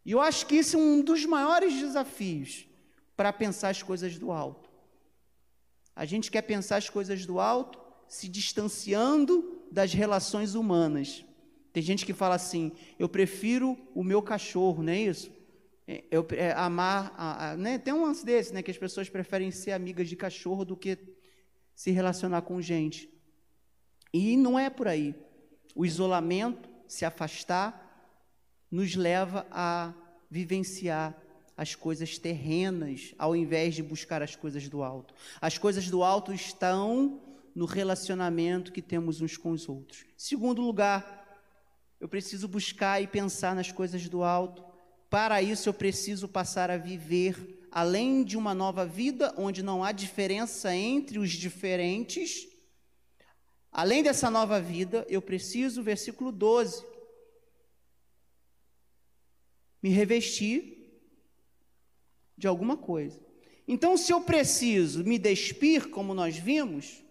E 0.06 0.12
eu 0.12 0.22
acho 0.22 0.46
que 0.46 0.56
isso 0.56 0.78
é 0.78 0.80
um 0.80 1.02
dos 1.02 1.26
maiores 1.26 1.74
desafios 1.74 2.67
para 3.18 3.34
pensar 3.34 3.70
as 3.70 3.82
coisas 3.82 4.18
do 4.20 4.32
alto. 4.32 4.70
A 5.96 6.06
gente 6.06 6.30
quer 6.30 6.44
pensar 6.44 6.78
as 6.78 6.90
coisas 6.90 7.26
do 7.26 7.40
alto 7.40 7.80
se 8.08 8.30
distanciando 8.30 9.60
das 9.72 9.92
relações 9.92 10.54
humanas. 10.54 11.26
Tem 11.74 11.82
gente 11.82 12.06
que 12.06 12.14
fala 12.14 12.36
assim: 12.36 12.72
eu 13.00 13.10
prefiro 13.10 13.76
o 13.96 14.04
meu 14.04 14.22
cachorro, 14.22 14.84
não 14.84 14.94
é 14.94 15.00
isso? 15.00 15.32
É, 15.88 16.04
eu, 16.12 16.26
é, 16.32 16.52
amar, 16.52 17.14
a, 17.18 17.52
a, 17.52 17.58
né? 17.58 17.80
tem 17.80 17.94
um 17.94 18.04
lance 18.04 18.24
desse, 18.24 18.54
né? 18.54 18.62
que 18.62 18.72
as 18.72 18.78
pessoas 18.78 19.10
preferem 19.10 19.50
ser 19.52 19.72
amigas 19.72 20.08
de 20.08 20.16
cachorro 20.16 20.64
do 20.64 20.78
que 20.78 20.98
se 21.74 21.92
relacionar 21.92 22.44
com 22.44 22.62
gente. 22.62 23.10
E 24.14 24.38
não 24.38 24.60
é 24.60 24.70
por 24.70 24.88
aí. 24.88 25.16
O 25.76 25.86
isolamento, 25.86 26.70
se 26.88 27.06
afastar, 27.06 27.84
nos 28.70 28.96
leva 28.96 29.48
a 29.50 29.94
vivenciar 30.30 31.16
as 31.58 31.74
coisas 31.74 32.18
terrenas, 32.18 33.16
ao 33.18 33.36
invés 33.36 33.74
de 33.74 33.84
buscar 33.84 34.22
as 34.22 34.36
coisas 34.36 34.70
do 34.70 34.84
alto. 34.84 35.14
As 35.42 35.58
coisas 35.58 35.90
do 35.90 36.04
alto 36.04 36.32
estão 36.32 37.20
no 37.56 37.66
relacionamento 37.66 38.72
que 38.72 38.82
temos 38.82 39.20
uns 39.20 39.36
com 39.36 39.52
os 39.52 39.68
outros. 39.68 40.06
Segundo 40.16 40.62
lugar, 40.62 41.26
eu 42.00 42.08
preciso 42.08 42.48
buscar 42.48 43.02
e 43.02 43.08
pensar 43.08 43.56
nas 43.56 43.72
coisas 43.72 44.08
do 44.08 44.24
alto 44.24 44.68
para 45.10 45.42
isso 45.42 45.70
eu 45.70 45.74
preciso 45.74 46.28
passar 46.28 46.70
a 46.70 46.78
viver 46.78 47.68
além 47.72 48.24
de 48.24 48.38
uma 48.38 48.54
nova 48.54 48.86
vida 48.86 49.34
onde 49.38 49.64
não 49.64 49.84
há 49.84 49.92
diferença 49.92 50.76
entre 50.76 51.18
os 51.20 51.32
diferentes. 51.32 52.48
Além 53.72 54.04
dessa 54.04 54.30
nova 54.30 54.60
vida, 54.60 55.06
eu 55.08 55.22
preciso, 55.22 55.84
versículo 55.84 56.32
12, 56.32 56.84
me 59.82 59.90
revestir 59.90 60.77
de 62.38 62.48
alguma 62.48 62.78
coisa. 62.78 63.20
Então, 63.68 63.98
se 63.98 64.14
eu 64.14 64.22
preciso 64.22 65.04
me 65.04 65.18
despir, 65.18 65.90
como 65.90 66.14
nós 66.14 66.38
vimos, 66.38 67.04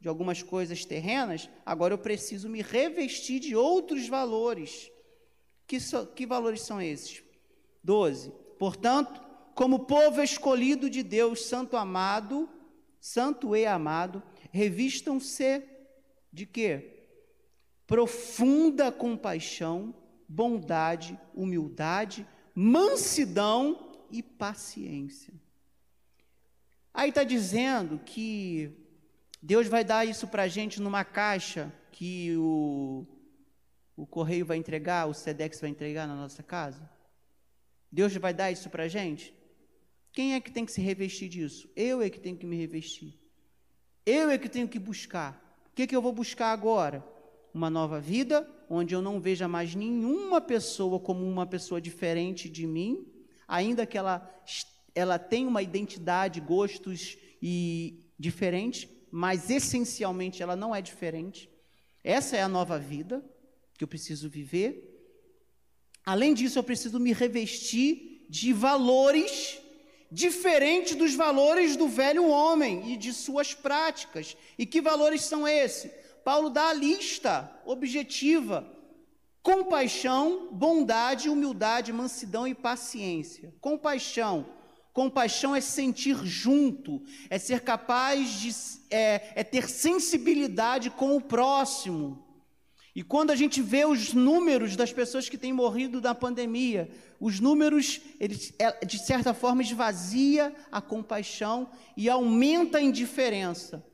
de 0.00 0.08
algumas 0.08 0.42
coisas 0.42 0.84
terrenas, 0.84 1.48
agora 1.64 1.94
eu 1.94 1.98
preciso 1.98 2.48
me 2.48 2.62
revestir 2.62 3.40
de 3.40 3.56
outros 3.56 4.08
valores. 4.08 4.90
Que, 5.66 5.80
so, 5.80 6.06
que 6.06 6.26
valores 6.26 6.62
são 6.62 6.80
esses? 6.80 7.22
12. 7.82 8.32
Portanto, 8.58 9.20
como 9.54 9.80
povo 9.80 10.22
escolhido 10.22 10.88
de 10.88 11.02
Deus, 11.02 11.44
santo 11.44 11.76
amado, 11.76 12.48
santo 13.00 13.54
e 13.56 13.66
amado, 13.66 14.22
revistam-se 14.50 15.62
de 16.32 16.46
quê? 16.46 17.08
Profunda 17.86 18.92
compaixão, 18.92 19.94
bondade, 20.28 21.18
humildade, 21.34 22.26
mansidão 22.54 23.89
e 24.10 24.22
paciência. 24.22 25.34
Aí 26.92 27.10
está 27.10 27.24
dizendo 27.24 27.98
que 27.98 28.70
Deus 29.40 29.66
vai 29.68 29.84
dar 29.84 30.04
isso 30.04 30.26
para 30.26 30.42
a 30.42 30.48
gente 30.48 30.80
numa 30.80 31.04
caixa 31.04 31.72
que 31.92 32.36
o, 32.36 33.06
o 33.96 34.06
correio 34.06 34.44
vai 34.44 34.56
entregar, 34.56 35.06
o 35.06 35.14
SEDEX 35.14 35.60
vai 35.60 35.70
entregar 35.70 36.06
na 36.06 36.14
nossa 36.14 36.42
casa? 36.42 36.90
Deus 37.90 38.14
vai 38.16 38.34
dar 38.34 38.50
isso 38.50 38.68
para 38.68 38.84
a 38.84 38.88
gente? 38.88 39.34
Quem 40.12 40.34
é 40.34 40.40
que 40.40 40.50
tem 40.50 40.64
que 40.64 40.72
se 40.72 40.80
revestir 40.80 41.28
disso? 41.28 41.68
Eu 41.76 42.02
é 42.02 42.10
que 42.10 42.20
tenho 42.20 42.36
que 42.36 42.46
me 42.46 42.56
revestir. 42.56 43.18
Eu 44.04 44.30
é 44.30 44.38
que 44.38 44.48
tenho 44.48 44.68
que 44.68 44.78
buscar. 44.78 45.68
O 45.72 45.74
que, 45.74 45.86
que 45.86 45.94
eu 45.94 46.02
vou 46.02 46.12
buscar 46.12 46.52
agora? 46.52 47.04
Uma 47.54 47.70
nova 47.70 48.00
vida, 48.00 48.48
onde 48.68 48.94
eu 48.94 49.00
não 49.00 49.20
veja 49.20 49.46
mais 49.48 49.74
nenhuma 49.74 50.40
pessoa 50.40 50.98
como 50.98 51.24
uma 51.24 51.46
pessoa 51.46 51.80
diferente 51.80 52.48
de 52.48 52.66
mim, 52.66 53.06
ainda 53.50 53.84
que 53.84 53.98
ela, 53.98 54.32
ela 54.94 55.18
tenha 55.18 55.48
uma 55.48 55.60
identidade, 55.60 56.40
gostos 56.40 57.18
e 57.42 57.98
diferentes, 58.16 58.88
mas 59.10 59.50
essencialmente 59.50 60.40
ela 60.40 60.54
não 60.54 60.74
é 60.74 60.80
diferente. 60.80 61.50
Essa 62.04 62.36
é 62.36 62.42
a 62.42 62.48
nova 62.48 62.78
vida 62.78 63.22
que 63.76 63.82
eu 63.82 63.88
preciso 63.88 64.30
viver. 64.30 64.86
Além 66.06 66.32
disso, 66.32 66.60
eu 66.60 66.62
preciso 66.62 67.00
me 67.00 67.12
revestir 67.12 68.24
de 68.30 68.52
valores 68.52 69.58
diferentes 70.12 70.94
dos 70.94 71.14
valores 71.14 71.76
do 71.76 71.88
velho 71.88 72.28
homem 72.28 72.92
e 72.92 72.96
de 72.96 73.12
suas 73.12 73.52
práticas. 73.52 74.36
E 74.56 74.64
que 74.64 74.80
valores 74.80 75.22
são 75.22 75.46
esses? 75.46 75.90
Paulo 76.24 76.50
dá 76.50 76.68
a 76.68 76.74
lista 76.74 77.50
objetiva: 77.64 78.64
compaixão, 79.42 80.48
bondade, 80.52 81.28
humildade, 81.28 81.92
mansidão 81.92 82.46
e 82.46 82.54
paciência. 82.54 83.54
Compaixão 83.60 84.46
Compaixão 84.92 85.54
é 85.54 85.60
sentir 85.60 86.16
junto, 86.24 87.02
é 87.28 87.38
ser 87.38 87.60
capaz 87.60 88.40
de 88.40 88.50
é, 88.90 89.32
é 89.36 89.44
ter 89.44 89.68
sensibilidade 89.68 90.90
com 90.90 91.16
o 91.16 91.20
próximo. 91.20 92.26
E 92.94 93.04
quando 93.04 93.30
a 93.30 93.36
gente 93.36 93.62
vê 93.62 93.84
os 93.84 94.12
números 94.12 94.74
das 94.74 94.92
pessoas 94.92 95.28
que 95.28 95.38
têm 95.38 95.52
morrido 95.52 96.00
da 96.00 96.12
pandemia, 96.12 96.90
os 97.20 97.38
números, 97.38 98.00
eles, 98.18 98.52
é, 98.58 98.84
de 98.84 98.98
certa 98.98 99.32
forma, 99.32 99.62
esvazia 99.62 100.52
a 100.72 100.80
compaixão 100.80 101.70
e 101.96 102.08
aumenta 102.08 102.78
a 102.78 102.82
indiferença. 102.82 103.86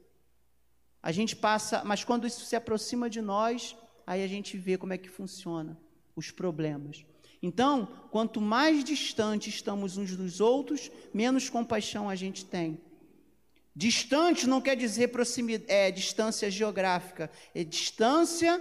A 1.03 1.13
gente 1.13 1.37
passa, 1.37 1.85
mas 1.85 2.05
quando 2.05 2.27
isso 2.27 2.47
se 2.47 2.57
aproxima 2.57 3.11
de 3.11 3.21
nós, 3.21 3.77
aí 4.07 4.23
a 4.23 4.27
gente 4.27 4.57
vê 4.57 4.79
como 4.79 4.93
é 4.93 4.99
que 4.99 5.09
funciona 5.09 5.77
os 6.15 6.31
problemas. 6.31 7.05
Então, 7.43 7.87
quanto 8.11 8.41
mais 8.41 8.83
distante 8.83 9.51
estamos 9.51 9.97
uns 9.97 10.17
dos 10.17 10.41
outros, 10.41 10.91
menos 11.13 11.51
compaixão 11.51 12.09
a 12.09 12.15
gente 12.15 12.45
tem. 12.45 12.81
Distante 13.75 14.47
não 14.47 14.61
quer 14.61 14.75
dizer 14.75 15.11
é, 15.69 15.91
distância 15.91 16.51
geográfica, 16.51 17.31
é 17.55 17.63
distância 17.63 18.59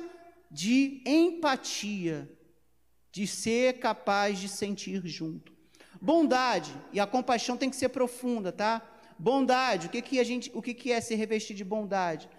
de 0.51 1.01
empatia, 1.05 2.29
de 3.11 3.25
ser 3.25 3.79
capaz 3.79 4.39
de 4.39 4.49
sentir 4.49 5.01
junto. 5.07 5.53
Bondade, 6.01 6.75
e 6.91 6.99
a 6.99 7.07
compaixão 7.07 7.55
tem 7.55 7.69
que 7.69 7.77
ser 7.77 7.89
profunda, 7.89 8.51
tá? 8.51 8.81
Bondade, 9.17 9.87
o 9.87 9.89
que, 9.89 10.01
que 10.01 10.19
a 10.19 10.23
gente, 10.23 10.51
o 10.53 10.61
que, 10.61 10.73
que 10.73 10.91
é 10.91 10.99
se 10.99 11.15
revestir 11.15 11.55
de 11.55 11.63
bondade? 11.63 12.29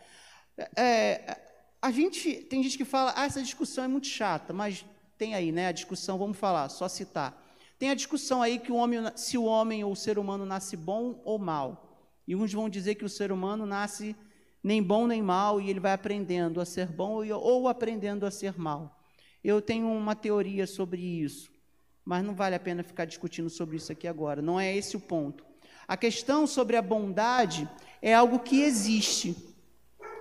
É, 0.77 1.39
a 1.81 1.91
gente 1.91 2.35
tem 2.35 2.63
gente 2.63 2.77
que 2.77 2.85
fala, 2.85 3.13
ah, 3.17 3.25
essa 3.25 3.43
discussão 3.43 3.85
é 3.85 3.89
muito 3.89 4.07
chata, 4.07 4.53
mas 4.53 4.85
tem 5.19 5.35
aí, 5.35 5.53
né, 5.53 5.69
a 5.69 5.73
discussão, 5.73 6.19
vamos 6.19 6.37
falar, 6.37 6.69
só 6.69 6.89
citar. 6.89 7.43
Tem 7.79 7.91
a 7.91 7.95
discussão 7.95 8.43
aí 8.43 8.59
que 8.59 8.73
o 8.73 8.77
homem, 8.77 9.01
se 9.15 9.37
o 9.37 9.45
homem 9.45 9.85
ou 9.85 9.93
o 9.93 9.97
ser 9.97 10.19
humano 10.19 10.47
nasce 10.47 10.77
bom 10.77 11.21
ou 11.25 11.39
mal. 11.39 12.01
E 12.27 12.35
uns 12.35 12.53
vão 12.53 12.69
dizer 12.69 12.95
que 12.95 13.05
o 13.05 13.09
ser 13.09 13.31
humano 13.31 13.67
nasce 13.67 14.17
nem 14.63 14.83
bom 14.83 15.07
nem 15.07 15.23
mal 15.23 15.61
e 15.61 15.71
ele 15.71 15.79
vai 15.79 15.93
aprendendo 15.93 16.61
a 16.61 16.65
ser 16.65 16.89
bom 16.89 17.25
ou 17.31 17.69
aprendendo 17.69 18.27
a 18.27 18.31
ser 18.31 18.59
mal. 18.59 18.99
Eu 19.45 19.63
tenho 19.63 19.87
uma 19.87 20.17
teoria 20.17 20.67
sobre 20.67 21.01
isso, 21.01 21.53
mas 22.05 22.25
não 22.25 22.35
vale 22.35 22.57
a 22.57 22.61
pena 22.61 22.83
ficar 22.83 23.05
discutindo 23.05 23.49
sobre 23.49 23.77
isso 23.77 23.93
aqui 23.93 24.09
agora. 24.09 24.43
Não 24.43 24.59
é 24.59 24.75
esse 24.75 24.97
o 24.97 25.01
ponto. 25.01 25.45
A 25.87 25.97
questão 25.97 26.47
sobre 26.47 26.77
a 26.77 26.83
bondade 26.83 27.69
é 28.03 28.13
algo 28.13 28.41
que 28.41 28.63
existe. 28.63 29.46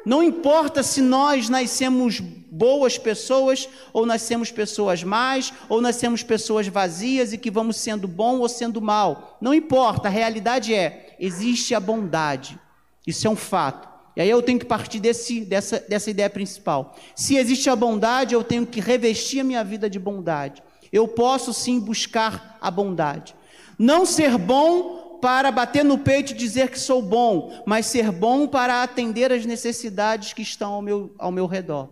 Não 0.05 0.21
importa 0.21 0.83
se 0.83 1.01
nós 1.01 1.49
nascemos 1.49 2.19
boas 2.19 2.97
pessoas, 2.97 3.67
ou 3.91 4.05
nascemos 4.05 4.51
pessoas 4.51 5.03
más, 5.03 5.51
ou 5.67 5.81
nascemos 5.81 6.23
pessoas 6.23 6.67
vazias 6.67 7.33
e 7.33 7.37
que 7.37 7.51
vamos 7.51 7.77
sendo 7.77 8.07
bom 8.07 8.39
ou 8.39 8.47
sendo 8.47 8.81
mal. 8.81 9.37
Não 9.41 9.53
importa, 9.53 10.07
a 10.07 10.11
realidade 10.11 10.73
é: 10.73 11.15
existe 11.19 11.73
a 11.73 11.79
bondade. 11.79 12.59
Isso 13.05 13.27
é 13.27 13.29
um 13.29 13.35
fato. 13.35 13.89
E 14.15 14.21
aí 14.21 14.29
eu 14.29 14.41
tenho 14.41 14.59
que 14.59 14.65
partir 14.65 14.99
desse, 14.99 15.41
dessa, 15.41 15.79
dessa 15.79 16.09
ideia 16.09 16.29
principal. 16.29 16.95
Se 17.13 17.35
existe 17.35 17.69
a 17.69 17.75
bondade, 17.75 18.33
eu 18.33 18.43
tenho 18.43 18.65
que 18.65 18.79
revestir 18.79 19.41
a 19.41 19.43
minha 19.43 19.63
vida 19.63 19.89
de 19.89 19.99
bondade. 19.99 20.63
Eu 20.93 21.07
posso 21.07 21.53
sim 21.53 21.79
buscar 21.79 22.57
a 22.61 22.71
bondade. 22.71 23.35
Não 23.77 24.05
ser 24.05 24.37
bom 24.37 25.04
para 25.21 25.51
bater 25.51 25.83
no 25.83 25.97
peito 25.97 26.31
e 26.31 26.35
dizer 26.35 26.69
que 26.69 26.79
sou 26.79 27.01
bom, 27.01 27.63
mas 27.65 27.85
ser 27.85 28.11
bom 28.11 28.47
para 28.47 28.83
atender 28.83 29.31
as 29.31 29.45
necessidades 29.45 30.33
que 30.33 30.41
estão 30.41 30.73
ao 30.73 30.81
meu, 30.81 31.13
ao 31.17 31.31
meu 31.31 31.45
redor. 31.45 31.89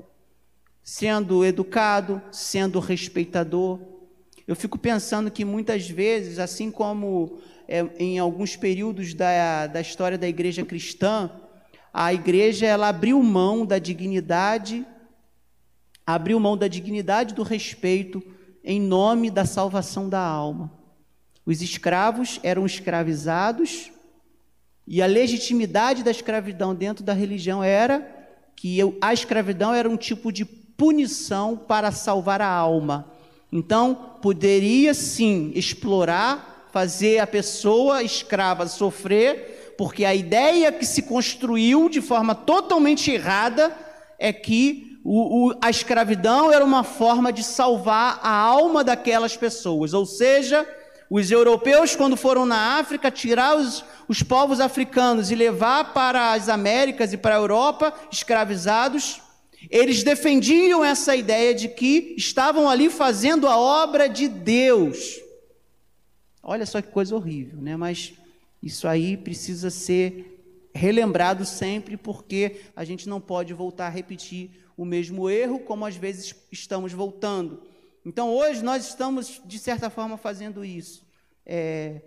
Sendo 0.84 1.46
educado, 1.46 2.22
sendo 2.32 2.80
respeitador. 2.80 3.80
Eu 4.48 4.56
fico 4.56 4.78
pensando 4.78 5.32
que 5.32 5.46
muitas 5.46 5.90
vezes, 5.90 6.40
assim 6.40 6.70
como 6.70 7.40
é, 7.68 7.86
em 7.98 8.20
alguns 8.20 8.56
períodos 8.56 9.14
da, 9.14 9.68
da 9.68 9.80
história 9.82 10.18
da 10.18 10.28
igreja 10.28 10.66
cristã, 10.66 11.32
a 11.94 12.14
igreja 12.14 12.66
ela 12.66 12.90
abriu 12.90 13.22
mão 13.22 13.66
da 13.66 13.80
dignidade, 13.80 14.86
abriu 16.06 16.40
mão 16.40 16.58
da 16.58 16.68
dignidade 16.68 17.34
do 17.34 17.44
respeito 17.44 18.22
em 18.64 18.82
nome 18.82 19.30
da 19.30 19.46
salvação 19.46 20.10
da 20.10 20.20
alma. 20.20 20.83
Os 21.46 21.62
escravos 21.62 22.40
eram 22.42 22.66
escravizados 22.66 23.92
e 24.88 25.02
a 25.02 25.06
legitimidade 25.06 26.04
da 26.04 26.12
escravidão 26.12 26.74
dentro 26.74 27.04
da 27.04 27.14
religião 27.14 27.64
era 27.64 28.08
que 28.56 28.80
a 29.02 29.14
escravidão 29.14 29.74
era 29.74 29.90
um 29.90 29.98
tipo 29.98 30.32
de 30.32 30.46
punição 30.46 31.58
para 31.58 31.92
salvar 31.92 32.42
a 32.42 32.48
alma. 32.48 33.12
Então, 33.52 34.18
poderia 34.22 34.94
sim 34.94 35.52
explorar, 35.54 36.68
fazer 36.72 37.20
a 37.20 37.28
pessoa 37.28 38.02
escrava 38.02 38.68
sofrer, 38.68 39.76
porque 39.78 40.06
a 40.06 40.16
ideia 40.16 40.72
que 40.72 40.86
se 40.86 41.04
construiu 41.04 41.90
de 41.90 42.02
forma 42.02 42.34
totalmente 42.34 43.12
errada 43.12 43.76
é 44.18 44.32
que 44.32 45.00
o, 45.04 45.50
o, 45.50 45.56
a 45.62 45.70
escravidão 45.70 46.52
era 46.52 46.64
uma 46.64 46.84
forma 46.84 47.32
de 47.34 47.44
salvar 47.44 48.20
a 48.24 48.32
alma 48.32 48.84
daquelas 48.84 49.36
pessoas, 49.36 49.94
ou 49.94 50.06
seja, 50.06 50.66
os 51.16 51.30
europeus, 51.30 51.96
quando 51.96 52.18
foram 52.18 52.44
na 52.44 52.80
África, 52.80 53.12
tirar 53.12 53.56
os, 53.56 53.86
os 54.08 54.24
povos 54.24 54.60
africanos 54.60 55.30
e 55.30 55.36
levar 55.36 55.94
para 55.94 56.34
as 56.34 56.50
Américas 56.50 57.14
e 57.14 57.18
para 57.18 57.36
a 57.36 57.38
Europa 57.38 57.94
escravizados, 58.12 59.22
eles 59.70 60.02
defendiam 60.02 60.84
essa 60.84 61.16
ideia 61.16 61.54
de 61.54 61.70
que 61.70 62.16
estavam 62.18 62.68
ali 62.68 62.90
fazendo 62.90 63.48
a 63.48 63.56
obra 63.56 64.10
de 64.10 64.28
Deus. 64.28 65.22
Olha 66.42 66.66
só 66.66 66.82
que 66.82 66.88
coisa 66.88 67.16
horrível, 67.16 67.62
né? 67.62 67.78
Mas 67.78 68.14
isso 68.64 68.88
aí 68.88 69.16
precisa 69.16 69.70
ser 69.70 70.68
relembrado 70.74 71.46
sempre, 71.46 71.96
porque 71.96 72.62
a 72.76 72.84
gente 72.84 73.08
não 73.08 73.22
pode 73.22 73.54
voltar 73.54 73.86
a 73.86 73.90
repetir 73.90 74.50
o 74.76 74.84
mesmo 74.84 75.30
erro, 75.30 75.60
como 75.60 75.86
às 75.86 75.96
vezes 75.96 76.34
estamos 76.52 76.92
voltando. 76.92 77.62
Então 78.06 78.36
hoje 78.36 78.64
nós 78.64 78.88
estamos, 78.88 79.42
de 79.46 79.58
certa 79.58 79.90
forma, 79.90 80.18
fazendo 80.18 80.66
isso, 80.66 81.03
é, 81.46 82.02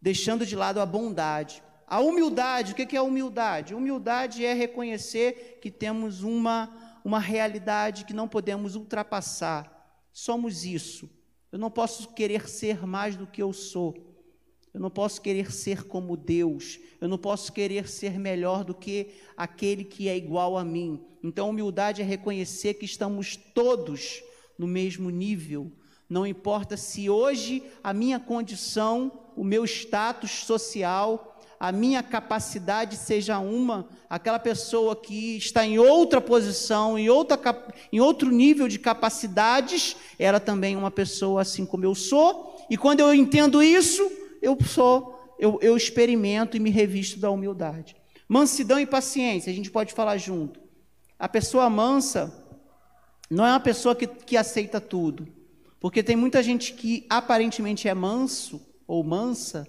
deixando 0.00 0.46
de 0.46 0.56
lado 0.56 0.80
a 0.80 0.86
bondade. 0.86 1.62
A 1.86 2.00
humildade, 2.00 2.72
o 2.72 2.74
que 2.74 2.96
é 2.96 3.00
humildade? 3.00 3.74
Humildade 3.74 4.44
é 4.44 4.52
reconhecer 4.52 5.58
que 5.62 5.70
temos 5.70 6.22
uma, 6.22 7.00
uma 7.04 7.18
realidade 7.18 8.04
que 8.04 8.12
não 8.12 8.28
podemos 8.28 8.74
ultrapassar. 8.74 9.74
Somos 10.12 10.64
isso. 10.64 11.08
Eu 11.50 11.58
não 11.58 11.70
posso 11.70 12.08
querer 12.08 12.48
ser 12.48 12.86
mais 12.86 13.16
do 13.16 13.26
que 13.26 13.42
eu 13.42 13.52
sou. 13.52 13.96
Eu 14.74 14.80
não 14.80 14.90
posso 14.90 15.22
querer 15.22 15.50
ser 15.50 15.84
como 15.84 16.16
Deus. 16.16 16.78
Eu 17.00 17.08
não 17.08 17.16
posso 17.16 17.52
querer 17.52 17.88
ser 17.88 18.18
melhor 18.18 18.64
do 18.64 18.74
que 18.74 19.14
aquele 19.36 19.82
que 19.82 20.08
é 20.08 20.16
igual 20.16 20.58
a 20.58 20.64
mim. 20.64 21.02
Então, 21.22 21.48
humildade 21.48 22.02
é 22.02 22.04
reconhecer 22.04 22.74
que 22.74 22.84
estamos 22.84 23.34
todos 23.36 24.22
no 24.58 24.66
mesmo 24.66 25.08
nível. 25.08 25.72
Não 26.08 26.26
importa 26.26 26.76
se 26.76 27.10
hoje 27.10 27.62
a 27.84 27.92
minha 27.92 28.18
condição, 28.18 29.12
o 29.36 29.44
meu 29.44 29.64
status 29.64 30.30
social, 30.30 31.38
a 31.60 31.72
minha 31.72 32.02
capacidade 32.02 32.96
seja 32.96 33.38
uma, 33.38 33.88
aquela 34.08 34.38
pessoa 34.38 34.96
que 34.96 35.36
está 35.36 35.66
em 35.66 35.78
outra 35.78 36.20
posição, 36.20 36.98
em, 36.98 37.10
outra, 37.10 37.38
em 37.92 38.00
outro 38.00 38.30
nível 38.30 38.68
de 38.68 38.78
capacidades, 38.78 39.96
ela 40.18 40.38
também 40.38 40.74
é 40.74 40.78
uma 40.78 40.90
pessoa 40.90 41.42
assim 41.42 41.66
como 41.66 41.84
eu 41.84 41.94
sou, 41.94 42.56
e 42.70 42.76
quando 42.76 43.00
eu 43.00 43.12
entendo 43.12 43.62
isso, 43.62 44.08
eu 44.40 44.56
sou, 44.64 45.34
eu, 45.38 45.58
eu 45.60 45.76
experimento 45.76 46.56
e 46.56 46.60
me 46.60 46.70
revisto 46.70 47.18
da 47.18 47.30
humildade. 47.30 47.96
Mansidão 48.28 48.78
e 48.78 48.86
paciência, 48.86 49.50
a 49.50 49.54
gente 49.54 49.70
pode 49.70 49.92
falar 49.92 50.16
junto. 50.16 50.60
A 51.18 51.28
pessoa 51.28 51.68
mansa 51.68 52.32
não 53.28 53.44
é 53.44 53.50
uma 53.50 53.60
pessoa 53.60 53.96
que, 53.96 54.06
que 54.06 54.36
aceita 54.36 54.80
tudo, 54.80 55.26
porque 55.80 56.02
tem 56.02 56.16
muita 56.16 56.42
gente 56.42 56.72
que 56.72 57.06
aparentemente 57.08 57.88
é 57.88 57.94
manso 57.94 58.60
ou 58.86 59.04
mansa, 59.04 59.66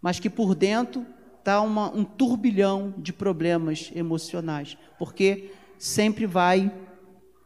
mas 0.00 0.18
que 0.18 0.30
por 0.30 0.54
dentro 0.54 1.06
está 1.38 1.60
um 1.60 2.04
turbilhão 2.04 2.94
de 2.98 3.12
problemas 3.12 3.90
emocionais, 3.94 4.76
porque 4.98 5.52
sempre 5.78 6.26
vai 6.26 6.72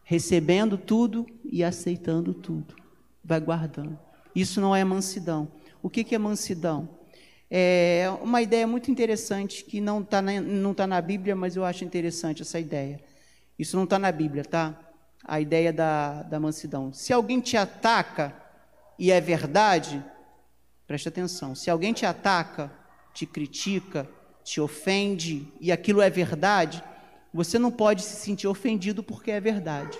recebendo 0.03 0.77
tudo 0.77 1.27
e 1.45 1.63
aceitando 1.63 2.35
tudo, 2.35 2.75
vai 3.25 3.41
guardando. 3.41 3.99
Isso 4.35 4.61
não 4.61 4.75
é 4.75 4.83
mansidão. 4.83 5.49
O 5.83 5.91
que, 5.91 6.05
que 6.05 6.15
é 6.15 6.19
mansidão? 6.19 6.89
É 7.51 8.09
uma 8.23 8.41
ideia 8.41 8.67
muito 8.67 8.91
interessante 8.91 9.63
que 9.65 9.81
não 9.81 10.01
está 10.01 10.23
na, 10.23 10.41
não 10.41 10.73
tá 10.73 10.87
na 10.87 11.01
Bíblia, 11.01 11.37
mas 11.37 11.55
eu 11.55 11.65
acho 11.65 11.85
interessante 11.85 12.43
essa 12.43 12.59
ideia. 12.59 12.99
Isso 13.59 13.77
não 13.77 13.85
está 13.85 13.99
na 13.99 14.11
Bíblia, 14.11 14.43
tá? 14.43 14.79
A 15.25 15.41
ideia 15.41 15.73
da, 15.73 16.23
da 16.23 16.41
mansidão. 16.41 16.93
Se 16.93 17.13
alguém 17.13 17.41
te 17.41 17.57
ataca 17.57 18.35
e 18.99 19.11
é 19.11 19.21
verdade, 19.21 20.05
Preste 20.93 21.09
atenção. 21.09 21.55
Se 21.55 21.71
alguém 21.71 21.95
te 21.95 22.05
ataca, 22.05 22.71
te 23.15 23.25
critica, 23.25 24.07
te 24.45 24.61
ofende 24.61 25.51
e 25.59 25.73
aquilo 25.73 26.03
é 26.03 26.11
verdade, 26.11 26.85
você 27.33 27.59
não 27.59 27.71
pode 27.71 28.03
se 28.03 28.17
sentir 28.17 28.47
ofendido 28.47 29.03
porque 29.03 29.31
é 29.31 29.41
verdade. 29.41 29.99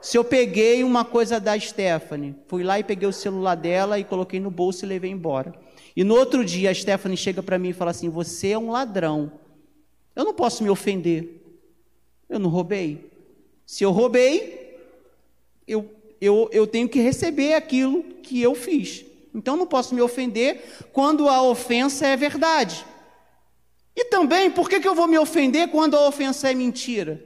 Se 0.00 0.16
eu 0.16 0.24
peguei 0.24 0.82
uma 0.82 1.04
coisa 1.04 1.38
da 1.38 1.60
Stephanie, 1.60 2.34
fui 2.48 2.62
lá 2.62 2.78
e 2.78 2.84
peguei 2.84 3.06
o 3.06 3.12
celular 3.12 3.54
dela 3.54 3.98
e 3.98 4.04
coloquei 4.04 4.40
no 4.40 4.50
bolso 4.50 4.86
e 4.86 4.88
levei 4.88 5.10
embora. 5.10 5.54
E 5.94 6.02
no 6.02 6.14
outro 6.14 6.42
dia 6.42 6.70
a 6.70 6.74
Stephanie 6.74 7.18
chega 7.18 7.42
para 7.42 7.58
mim 7.58 7.68
e 7.68 7.74
fala 7.74 7.90
assim: 7.90 8.08
Você 8.08 8.52
é 8.52 8.58
um 8.58 8.70
ladrão. 8.70 9.30
Eu 10.16 10.24
não 10.24 10.32
posso 10.32 10.64
me 10.64 10.70
ofender. 10.70 11.38
Eu 12.30 12.38
não 12.38 12.48
roubei. 12.48 13.11
Se 13.66 13.84
eu 13.84 13.90
roubei, 13.90 14.78
eu, 15.66 15.90
eu, 16.20 16.48
eu 16.52 16.66
tenho 16.66 16.88
que 16.88 17.00
receber 17.00 17.54
aquilo 17.54 18.02
que 18.22 18.40
eu 18.40 18.54
fiz. 18.54 19.04
Então 19.34 19.56
não 19.56 19.66
posso 19.66 19.94
me 19.94 20.02
ofender 20.02 20.88
quando 20.92 21.28
a 21.28 21.42
ofensa 21.42 22.06
é 22.06 22.16
verdade. 22.16 22.84
E 23.94 24.06
também, 24.06 24.50
por 24.50 24.68
que, 24.68 24.80
que 24.80 24.88
eu 24.88 24.94
vou 24.94 25.06
me 25.06 25.18
ofender 25.18 25.68
quando 25.68 25.96
a 25.96 26.08
ofensa 26.08 26.50
é 26.50 26.54
mentira? 26.54 27.22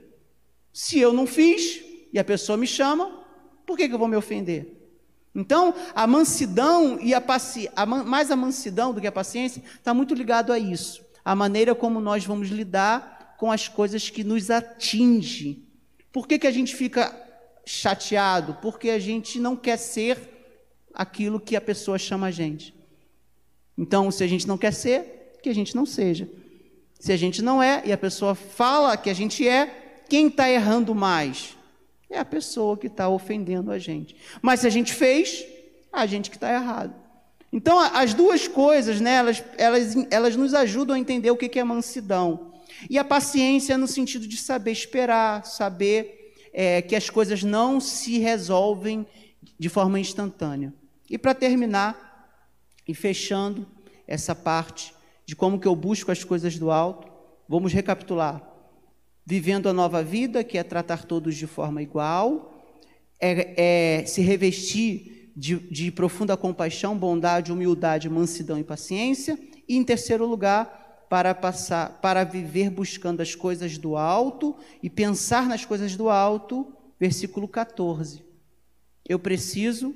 Se 0.73 0.99
eu 0.99 1.13
não 1.13 1.25
fiz 1.25 1.81
e 2.11 2.19
a 2.19 2.23
pessoa 2.23 2.57
me 2.57 2.67
chama, 2.67 3.23
por 3.65 3.77
que, 3.77 3.87
que 3.87 3.93
eu 3.93 3.99
vou 3.99 4.07
me 4.07 4.15
ofender? 4.17 4.77
Então, 5.33 5.73
a 5.93 6.07
mansidão 6.07 6.99
e 6.99 7.13
a 7.13 7.21
paciência, 7.21 7.71
mais 7.85 8.31
a 8.31 8.35
mansidão 8.35 8.93
do 8.93 8.99
que 8.99 9.07
a 9.07 9.11
paciência, 9.11 9.61
está 9.75 9.93
muito 9.93 10.15
ligado 10.15 10.51
a 10.51 10.57
isso. 10.57 11.05
A 11.23 11.35
maneira 11.35 11.75
como 11.75 11.99
nós 11.99 12.25
vamos 12.25 12.49
lidar 12.49 13.35
com 13.37 13.51
as 13.51 13.67
coisas 13.67 14.09
que 14.09 14.23
nos 14.23 14.49
atingem. 14.49 15.66
Por 16.17 16.27
que, 16.27 16.39
que 16.39 16.47
a 16.47 16.51
gente 16.51 16.75
fica 16.75 17.15
chateado? 17.63 18.57
Porque 18.59 18.89
a 18.89 18.97
gente 18.97 19.39
não 19.39 19.55
quer 19.55 19.77
ser 19.77 20.17
aquilo 20.91 21.39
que 21.39 21.55
a 21.55 21.61
pessoa 21.61 21.99
chama 21.99 22.25
a 22.25 22.31
gente. 22.31 22.73
Então, 23.77 24.09
se 24.09 24.23
a 24.23 24.27
gente 24.27 24.47
não 24.47 24.57
quer 24.57 24.73
ser, 24.73 25.37
que 25.43 25.47
a 25.47 25.53
gente 25.53 25.75
não 25.75 25.85
seja. 25.85 26.27
Se 26.99 27.11
a 27.13 27.17
gente 27.17 27.43
não 27.43 27.61
é 27.61 27.83
e 27.85 27.91
a 27.91 27.97
pessoa 27.99 28.33
fala 28.33 28.97
que 28.97 29.11
a 29.11 29.13
gente 29.13 29.47
é, 29.47 30.01
quem 30.09 30.25
está 30.25 30.49
errando 30.49 30.95
mais? 30.95 31.55
É 32.09 32.17
a 32.17 32.25
pessoa 32.25 32.75
que 32.75 32.87
está 32.87 33.07
ofendendo 33.07 33.69
a 33.69 33.77
gente. 33.77 34.15
Mas 34.41 34.61
se 34.61 34.65
a 34.65 34.71
gente 34.71 34.95
fez, 34.95 35.45
a 35.93 36.07
gente 36.07 36.31
que 36.31 36.37
está 36.37 36.51
errado. 36.51 36.95
Então, 37.53 37.77
as 37.79 38.15
duas 38.15 38.47
coisas, 38.47 38.99
né, 38.99 39.17
elas, 39.17 39.43
elas, 39.55 39.95
elas 40.09 40.35
nos 40.35 40.55
ajudam 40.55 40.95
a 40.95 40.99
entender 40.99 41.29
o 41.29 41.37
que 41.37 41.59
é 41.59 41.63
mansidão. 41.63 42.56
E 42.89 42.97
a 42.97 43.03
paciência 43.03 43.77
no 43.77 43.87
sentido 43.87 44.27
de 44.27 44.37
saber 44.37 44.71
esperar, 44.71 45.45
saber 45.45 46.33
é, 46.53 46.81
que 46.81 46.95
as 46.95 47.09
coisas 47.09 47.43
não 47.43 47.79
se 47.79 48.19
resolvem 48.19 49.05
de 49.59 49.69
forma 49.69 49.99
instantânea. 49.99 50.73
E 51.09 51.17
para 51.17 51.33
terminar, 51.33 52.07
e 52.87 52.93
fechando 52.93 53.67
essa 54.07 54.33
parte 54.33 54.93
de 55.25 55.35
como 55.35 55.59
que 55.59 55.67
eu 55.67 55.75
busco 55.75 56.11
as 56.11 56.23
coisas 56.23 56.57
do 56.57 56.71
alto, 56.71 57.11
vamos 57.47 57.73
recapitular. 57.73 58.41
Vivendo 59.25 59.67
a 59.67 59.73
nova 59.73 60.01
vida, 60.01 60.43
que 60.43 60.57
é 60.57 60.63
tratar 60.63 61.03
todos 61.03 61.35
de 61.35 61.45
forma 61.45 61.81
igual, 61.81 62.63
é, 63.19 63.99
é 64.01 64.05
se 64.05 64.21
revestir 64.21 65.31
de, 65.35 65.59
de 65.69 65.91
profunda 65.91 66.37
compaixão, 66.37 66.97
bondade, 66.97 67.51
humildade, 67.51 68.09
mansidão 68.09 68.57
e 68.57 68.63
paciência. 68.63 69.37
E 69.67 69.75
em 69.75 69.83
terceiro 69.83 70.25
lugar, 70.25 70.86
para 71.09 71.33
passar, 71.33 71.99
para 72.01 72.23
viver 72.23 72.69
buscando 72.69 73.21
as 73.21 73.33
coisas 73.33 73.77
do 73.77 73.95
alto 73.95 74.55
e 74.81 74.89
pensar 74.89 75.47
nas 75.47 75.63
coisas 75.65 75.95
do 75.95 76.09
alto, 76.09 76.73
versículo 76.99 77.47
14. 77.47 78.23
Eu 79.07 79.17
preciso 79.17 79.95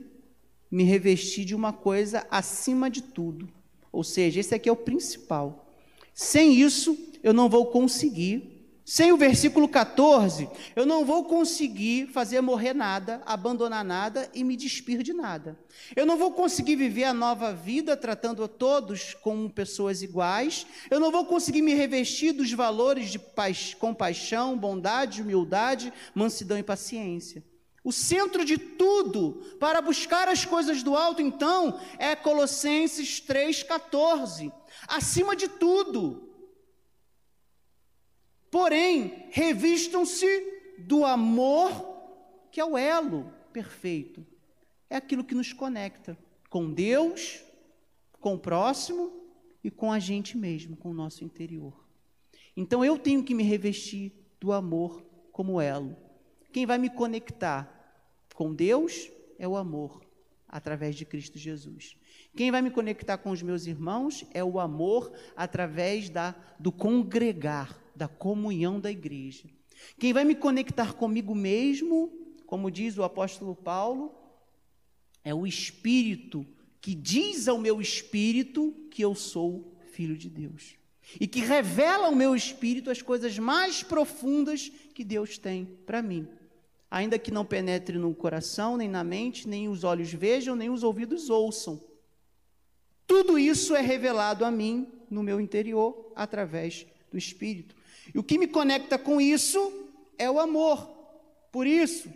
me 0.69 0.83
revestir 0.83 1.43
de 1.43 1.53
uma 1.53 1.73
coisa 1.73 2.25
acima 2.31 2.89
de 2.89 3.01
tudo. 3.01 3.49
Ou 3.91 4.03
seja, 4.03 4.39
esse 4.39 4.55
aqui 4.55 4.69
é 4.69 4.71
o 4.71 4.75
principal. 4.75 5.67
Sem 6.13 6.53
isso, 6.53 6.97
eu 7.21 7.33
não 7.33 7.49
vou 7.49 7.65
conseguir. 7.65 8.50
Sem 8.83 9.11
o 9.11 9.17
versículo 9.17 9.69
14, 9.69 10.49
eu 10.75 10.85
não 10.85 11.05
vou 11.05 11.23
conseguir 11.25 12.07
fazer 12.07 12.41
morrer 12.41 12.73
nada, 12.73 13.21
abandonar 13.25 13.85
nada 13.85 14.29
e 14.33 14.43
me 14.43 14.57
despir 14.57 15.03
de 15.03 15.13
nada. 15.13 15.57
Eu 15.95 16.05
não 16.05 16.17
vou 16.17 16.31
conseguir 16.31 16.75
viver 16.75 17.03
a 17.03 17.13
nova 17.13 17.53
vida 17.53 17.95
tratando 17.95 18.43
a 18.43 18.47
todos 18.47 19.13
como 19.13 19.49
pessoas 19.49 20.01
iguais. 20.01 20.65
Eu 20.89 20.99
não 20.99 21.11
vou 21.11 21.25
conseguir 21.25 21.61
me 21.61 21.75
revestir 21.75 22.33
dos 22.33 22.51
valores 22.51 23.11
de 23.11 23.19
compaixão, 23.79 24.57
bondade, 24.57 25.21
humildade, 25.21 25.93
mansidão 26.15 26.57
e 26.57 26.63
paciência. 26.63 27.43
O 27.83 27.91
centro 27.91 28.43
de 28.43 28.57
tudo 28.57 29.43
para 29.59 29.81
buscar 29.81 30.27
as 30.27 30.43
coisas 30.43 30.83
do 30.83 30.95
alto, 30.95 31.21
então, 31.21 31.79
é 31.97 32.15
Colossenses 32.15 33.21
3,14. 33.21 34.51
Acima 34.87 35.35
de 35.35 35.47
tudo. 35.47 36.30
Porém, 38.51 39.29
revistam-se 39.31 40.27
do 40.77 41.05
amor, 41.05 41.71
que 42.51 42.59
é 42.59 42.65
o 42.65 42.77
elo 42.77 43.31
perfeito. 43.53 44.25
É 44.89 44.97
aquilo 44.97 45.23
que 45.23 45.33
nos 45.33 45.53
conecta 45.53 46.17
com 46.49 46.69
Deus, 46.69 47.41
com 48.19 48.35
o 48.35 48.39
próximo 48.39 49.11
e 49.63 49.71
com 49.71 49.89
a 49.89 49.99
gente 49.99 50.37
mesmo, 50.37 50.75
com 50.75 50.89
o 50.89 50.93
nosso 50.93 51.23
interior. 51.23 51.87
Então, 52.55 52.83
eu 52.83 52.97
tenho 52.97 53.23
que 53.23 53.33
me 53.33 53.43
revestir 53.43 54.11
do 54.37 54.51
amor 54.51 55.01
como 55.31 55.61
elo. 55.61 55.95
Quem 56.51 56.65
vai 56.65 56.77
me 56.77 56.89
conectar 56.89 57.81
com 58.35 58.53
Deus 58.53 59.09
é 59.39 59.47
o 59.47 59.55
amor, 59.55 60.01
através 60.47 60.95
de 60.95 61.05
Cristo 61.05 61.37
Jesus. 61.37 61.95
Quem 62.35 62.51
vai 62.51 62.61
me 62.61 62.69
conectar 62.69 63.17
com 63.17 63.31
os 63.31 63.41
meus 63.41 63.65
irmãos 63.65 64.25
é 64.33 64.43
o 64.43 64.59
amor 64.59 65.11
através 65.35 66.09
da, 66.09 66.35
do 66.59 66.71
congregar, 66.71 67.80
da 67.95 68.07
comunhão 68.07 68.79
da 68.79 68.91
igreja. 68.91 69.49
Quem 69.99 70.13
vai 70.13 70.23
me 70.23 70.35
conectar 70.35 70.93
comigo 70.93 71.33
mesmo, 71.33 72.11
como 72.45 72.71
diz 72.71 72.97
o 72.97 73.03
apóstolo 73.03 73.55
Paulo, 73.55 74.13
é 75.23 75.33
o 75.33 75.45
Espírito 75.45 76.45
que 76.79 76.95
diz 76.95 77.47
ao 77.47 77.59
meu 77.59 77.79
espírito 77.79 78.73
que 78.89 79.03
eu 79.03 79.13
sou 79.13 79.77
filho 79.91 80.17
de 80.17 80.29
Deus. 80.29 80.75
E 81.19 81.27
que 81.27 81.39
revela 81.39 82.07
ao 82.07 82.15
meu 82.15 82.35
espírito 82.35 82.89
as 82.89 83.01
coisas 83.01 83.37
mais 83.37 83.83
profundas 83.83 84.69
que 84.95 85.03
Deus 85.03 85.37
tem 85.37 85.65
para 85.85 86.01
mim 86.01 86.27
ainda 86.91 87.17
que 87.17 87.31
não 87.31 87.45
penetre 87.45 87.97
no 87.97 88.13
coração, 88.13 88.75
nem 88.75 88.89
na 88.89 89.01
mente, 89.01 89.47
nem 89.47 89.69
os 89.69 89.85
olhos 89.85 90.11
vejam, 90.11 90.57
nem 90.57 90.69
os 90.69 90.83
ouvidos 90.83 91.29
ouçam. 91.29 91.81
Tudo 93.07 93.39
isso 93.39 93.73
é 93.73 93.81
revelado 93.81 94.43
a 94.43 94.51
mim 94.51 94.91
no 95.09 95.23
meu 95.23 95.39
interior 95.39 96.11
através 96.13 96.85
do 97.11 97.17
Espírito. 97.17 97.75
E 98.13 98.17
o 98.17 98.23
que 98.23 98.37
me 98.37 98.47
conecta 98.47 98.97
com 98.97 99.19
isso 99.19 99.71
é 100.17 100.29
o 100.29 100.39
amor. 100.39 100.89
Por 101.51 101.67
isso, 101.67 102.09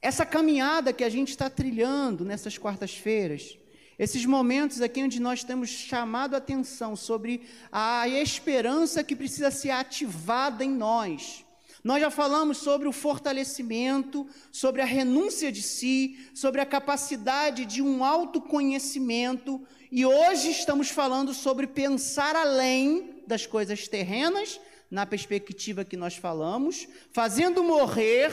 essa 0.00 0.26
caminhada 0.26 0.92
que 0.92 1.02
a 1.02 1.08
gente 1.08 1.30
está 1.30 1.48
trilhando 1.48 2.24
nessas 2.24 2.58
quartas-feiras, 2.58 3.56
esses 3.98 4.26
momentos 4.26 4.80
aqui 4.80 5.02
onde 5.02 5.20
nós 5.20 5.42
temos 5.44 5.70
chamado 5.70 6.34
a 6.34 6.38
atenção 6.38 6.94
sobre 6.94 7.42
a 7.72 8.06
esperança 8.08 9.02
que 9.02 9.16
precisa 9.16 9.50
ser 9.50 9.70
ativada 9.70 10.64
em 10.64 10.70
nós. 10.70 11.44
Nós 11.82 12.00
já 12.00 12.10
falamos 12.10 12.58
sobre 12.58 12.88
o 12.88 12.92
fortalecimento, 12.92 14.26
sobre 14.50 14.82
a 14.82 14.86
renúncia 14.86 15.52
de 15.52 15.62
si, 15.62 16.18
sobre 16.34 16.60
a 16.60 16.66
capacidade 16.66 17.64
de 17.64 17.82
um 17.82 18.02
autoconhecimento, 18.02 19.62
e 19.92 20.04
hoje 20.04 20.50
estamos 20.50 20.90
falando 20.90 21.32
sobre 21.32 21.66
pensar 21.66 22.34
além 22.34 23.13
das 23.26 23.46
coisas 23.46 23.88
terrenas, 23.88 24.60
na 24.90 25.04
perspectiva 25.06 25.84
que 25.84 25.96
nós 25.96 26.16
falamos, 26.16 26.86
fazendo 27.12 27.62
morrer 27.62 28.30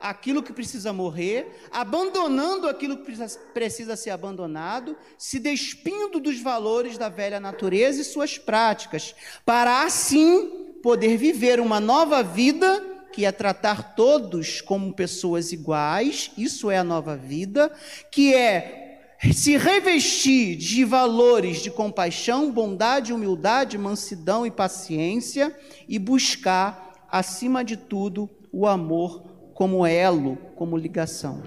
aquilo 0.00 0.42
que 0.42 0.52
precisa 0.52 0.92
morrer, 0.92 1.46
abandonando 1.70 2.68
aquilo 2.68 2.98
que 2.98 3.16
precisa 3.52 3.96
ser 3.96 4.10
abandonado, 4.10 4.96
se 5.16 5.38
despindo 5.38 6.20
dos 6.20 6.40
valores 6.40 6.96
da 6.96 7.08
velha 7.08 7.40
natureza 7.40 8.00
e 8.00 8.04
suas 8.04 8.38
práticas, 8.38 9.14
para 9.44 9.82
assim 9.82 10.76
poder 10.82 11.16
viver 11.16 11.58
uma 11.60 11.80
nova 11.80 12.22
vida 12.22 12.84
que 13.12 13.24
é 13.24 13.32
tratar 13.32 13.96
todos 13.96 14.60
como 14.60 14.94
pessoas 14.94 15.50
iguais, 15.50 16.30
isso 16.38 16.70
é 16.70 16.78
a 16.78 16.84
nova 16.84 17.16
vida, 17.16 17.72
que 18.12 18.32
é 18.32 18.87
se 19.32 19.56
revestir 19.56 20.56
de 20.56 20.84
valores 20.84 21.60
de 21.60 21.70
compaixão, 21.70 22.52
bondade, 22.52 23.12
humildade, 23.12 23.76
mansidão 23.76 24.46
e 24.46 24.50
paciência 24.50 25.54
e 25.88 25.98
buscar, 25.98 27.06
acima 27.10 27.64
de 27.64 27.76
tudo, 27.76 28.30
o 28.52 28.66
amor 28.66 29.22
como 29.54 29.84
elo, 29.84 30.36
como 30.54 30.76
ligação. 30.76 31.42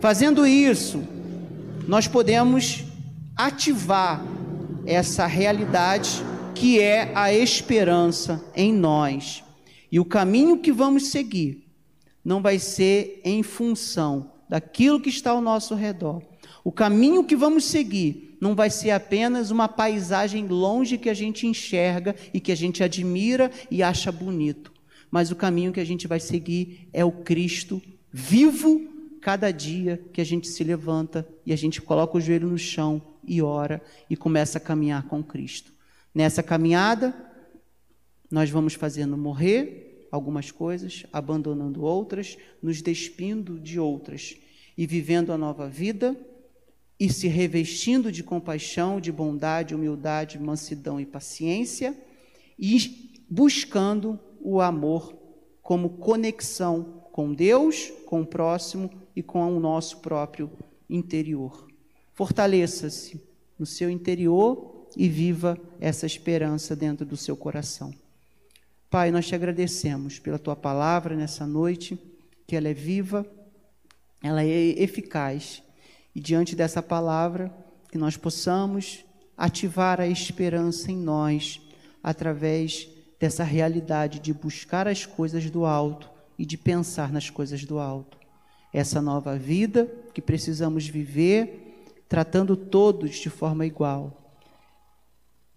Fazendo 0.00 0.46
isso, 0.46 1.02
nós 1.86 2.08
podemos 2.08 2.84
ativar 3.36 4.24
essa 4.84 5.26
realidade 5.26 6.24
que 6.54 6.80
é 6.80 7.12
a 7.14 7.32
esperança 7.32 8.44
em 8.56 8.72
nós. 8.72 9.44
E 9.90 10.00
o 10.00 10.04
caminho 10.04 10.58
que 10.58 10.72
vamos 10.72 11.08
seguir 11.08 11.68
não 12.24 12.42
vai 12.42 12.58
ser 12.58 13.20
em 13.24 13.42
função 13.44 14.32
daquilo 14.48 15.00
que 15.00 15.08
está 15.08 15.30
ao 15.30 15.40
nosso 15.40 15.74
redor. 15.74 16.22
O 16.64 16.72
caminho 16.72 17.24
que 17.24 17.36
vamos 17.36 17.64
seguir 17.64 18.36
não 18.40 18.54
vai 18.54 18.70
ser 18.70 18.90
apenas 18.90 19.50
uma 19.50 19.68
paisagem 19.68 20.46
longe 20.46 20.98
que 20.98 21.10
a 21.10 21.14
gente 21.14 21.46
enxerga 21.46 22.14
e 22.32 22.40
que 22.40 22.52
a 22.52 22.56
gente 22.56 22.82
admira 22.82 23.50
e 23.70 23.82
acha 23.82 24.12
bonito 24.12 24.72
mas 25.10 25.30
o 25.30 25.36
caminho 25.36 25.72
que 25.72 25.80
a 25.80 25.84
gente 25.84 26.06
vai 26.06 26.20
seguir 26.20 26.88
é 26.92 27.04
o 27.04 27.12
Cristo 27.12 27.80
vivo 28.12 28.86
cada 29.20 29.50
dia 29.50 30.02
que 30.12 30.20
a 30.20 30.24
gente 30.24 30.48
se 30.48 30.62
levanta 30.62 31.26
e 31.44 31.52
a 31.52 31.56
gente 31.56 31.80
coloca 31.80 32.16
o 32.16 32.20
joelho 32.20 32.48
no 32.48 32.58
chão 32.58 33.02
e 33.26 33.42
ora 33.42 33.82
e 34.08 34.16
começa 34.16 34.58
a 34.58 34.60
caminhar 34.60 35.06
com 35.06 35.22
Cristo. 35.22 35.72
Nessa 36.14 36.42
caminhada, 36.42 37.14
nós 38.30 38.50
vamos 38.50 38.74
fazendo 38.74 39.16
morrer 39.16 40.08
algumas 40.10 40.50
coisas, 40.50 41.04
abandonando 41.12 41.82
outras, 41.82 42.36
nos 42.62 42.80
despindo 42.80 43.58
de 43.58 43.78
outras 43.78 44.36
e 44.76 44.86
vivendo 44.86 45.32
a 45.32 45.38
nova 45.38 45.68
vida 45.68 46.16
e 46.98 47.12
se 47.12 47.28
revestindo 47.28 48.10
de 48.10 48.22
compaixão, 48.22 49.00
de 49.00 49.12
bondade, 49.12 49.74
humildade, 49.74 50.38
mansidão 50.38 51.00
e 51.00 51.06
paciência 51.06 51.96
e 52.58 53.22
buscando 53.30 54.18
o 54.40 54.60
amor 54.60 55.14
como 55.62 55.90
conexão 55.90 57.04
com 57.12 57.32
Deus, 57.32 57.92
com 58.06 58.22
o 58.22 58.26
próximo 58.26 58.90
e 59.14 59.22
com 59.22 59.56
o 59.56 59.60
nosso 59.60 59.98
próprio 59.98 60.50
interior. 60.88 61.68
Fortaleça-se 62.14 63.20
no 63.58 63.66
seu 63.66 63.90
interior 63.90 64.86
e 64.96 65.08
viva 65.08 65.58
essa 65.80 66.06
esperança 66.06 66.74
dentro 66.74 67.04
do 67.04 67.16
seu 67.16 67.36
coração. 67.36 67.92
Pai, 68.90 69.10
nós 69.10 69.26
te 69.26 69.34
agradecemos 69.34 70.18
pela 70.18 70.38
tua 70.38 70.56
palavra 70.56 71.14
nessa 71.14 71.46
noite, 71.46 71.98
que 72.46 72.56
ela 72.56 72.68
é 72.68 72.74
viva, 72.74 73.26
ela 74.22 74.42
é 74.42 74.82
eficaz. 74.82 75.62
E 76.18 76.20
diante 76.20 76.56
dessa 76.56 76.82
palavra, 76.82 77.48
que 77.92 77.96
nós 77.96 78.16
possamos 78.16 79.04
ativar 79.36 80.00
a 80.00 80.06
esperança 80.08 80.90
em 80.90 80.96
nós 80.96 81.60
através 82.02 82.88
dessa 83.20 83.44
realidade 83.44 84.18
de 84.18 84.34
buscar 84.34 84.88
as 84.88 85.06
coisas 85.06 85.48
do 85.48 85.64
alto 85.64 86.10
e 86.36 86.44
de 86.44 86.58
pensar 86.58 87.12
nas 87.12 87.30
coisas 87.30 87.64
do 87.64 87.78
alto. 87.78 88.18
Essa 88.72 89.00
nova 89.00 89.38
vida 89.38 89.88
que 90.12 90.20
precisamos 90.20 90.88
viver, 90.88 91.86
tratando 92.08 92.56
todos 92.56 93.14
de 93.14 93.30
forma 93.30 93.64
igual, 93.64 94.34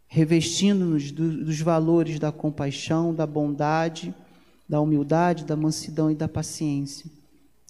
revestindo-nos 0.05 1.11
do, 1.11 1.43
dos 1.43 1.59
valores 1.59 2.19
da 2.19 2.31
compaixão, 2.31 3.15
da 3.15 3.25
bondade, 3.25 4.13
da 4.69 4.79
humildade, 4.79 5.43
da 5.43 5.55
mansidão 5.55 6.11
e 6.11 6.13
da 6.13 6.27
paciência, 6.27 7.09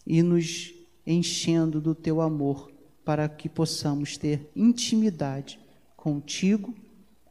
e 0.05 0.21
nos 0.21 0.73
enchendo 1.07 1.79
do 1.79 1.95
teu 1.95 2.19
amor, 2.19 2.70
para 3.03 3.27
que 3.27 3.49
possamos 3.49 4.17
ter 4.17 4.49
intimidade 4.55 5.59
contigo, 5.95 6.75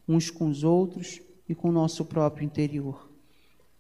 uns 0.09 0.31
com 0.31 0.49
os 0.49 0.65
outros 0.65 1.21
e 1.49 1.55
com 1.55 1.69
o 1.69 1.73
nosso 1.73 2.05
próprio 2.05 2.45
interior. 2.45 3.11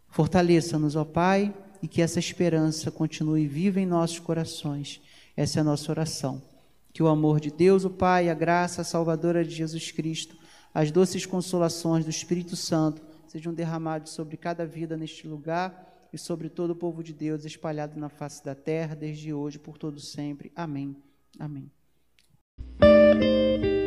Fortaleça-nos, 0.09 0.97
ó 0.97 1.05
Pai, 1.05 1.55
e 1.82 1.88
que 1.88 2.03
essa 2.03 2.18
esperança 2.18 2.91
continue 2.91 3.47
viva 3.47 3.80
em 3.80 3.86
nossos 3.86 4.18
corações. 4.18 5.01
Essa 5.36 5.59
é 5.59 5.62
a 5.62 5.64
nossa 5.64 5.91
oração. 5.91 6.43
Que 6.93 7.03
o 7.03 7.09
amor 7.09 7.41
de 7.41 7.51
Deus, 7.51 7.84
o 7.84 7.91
Pai, 7.91 8.28
a 8.28 8.34
graça 8.34 8.82
salvadora 8.82 9.45
de 9.45 9.55
Jesus 9.55 9.93
Cristo, 9.93 10.36
as 10.74 10.91
doces 10.91 11.24
consolações 11.24 12.05
do 12.05 12.11
Espírito 12.11 12.57
Santo 12.57 13.03
sejam 13.26 13.55
derramados 13.55 14.12
sobre 14.12 14.36
cada 14.36 14.66
vida 14.66 14.97
neste 14.97 15.26
lugar 15.26 16.09
e 16.12 16.18
sobre 16.18 16.49
todo 16.49 16.70
o 16.70 16.76
povo 16.76 17.03
de 17.03 17.12
Deus 17.12 17.45
espalhado 17.45 17.99
na 17.99 18.09
face 18.09 18.45
da 18.45 18.55
terra, 18.55 18.97
desde 18.97 19.32
hoje 19.32 19.59
por 19.59 19.78
todo 19.78 20.01
sempre. 20.01 20.51
Amém. 20.57 20.97
Amém. 21.38 21.70
thank 22.81 23.65
you 23.65 23.80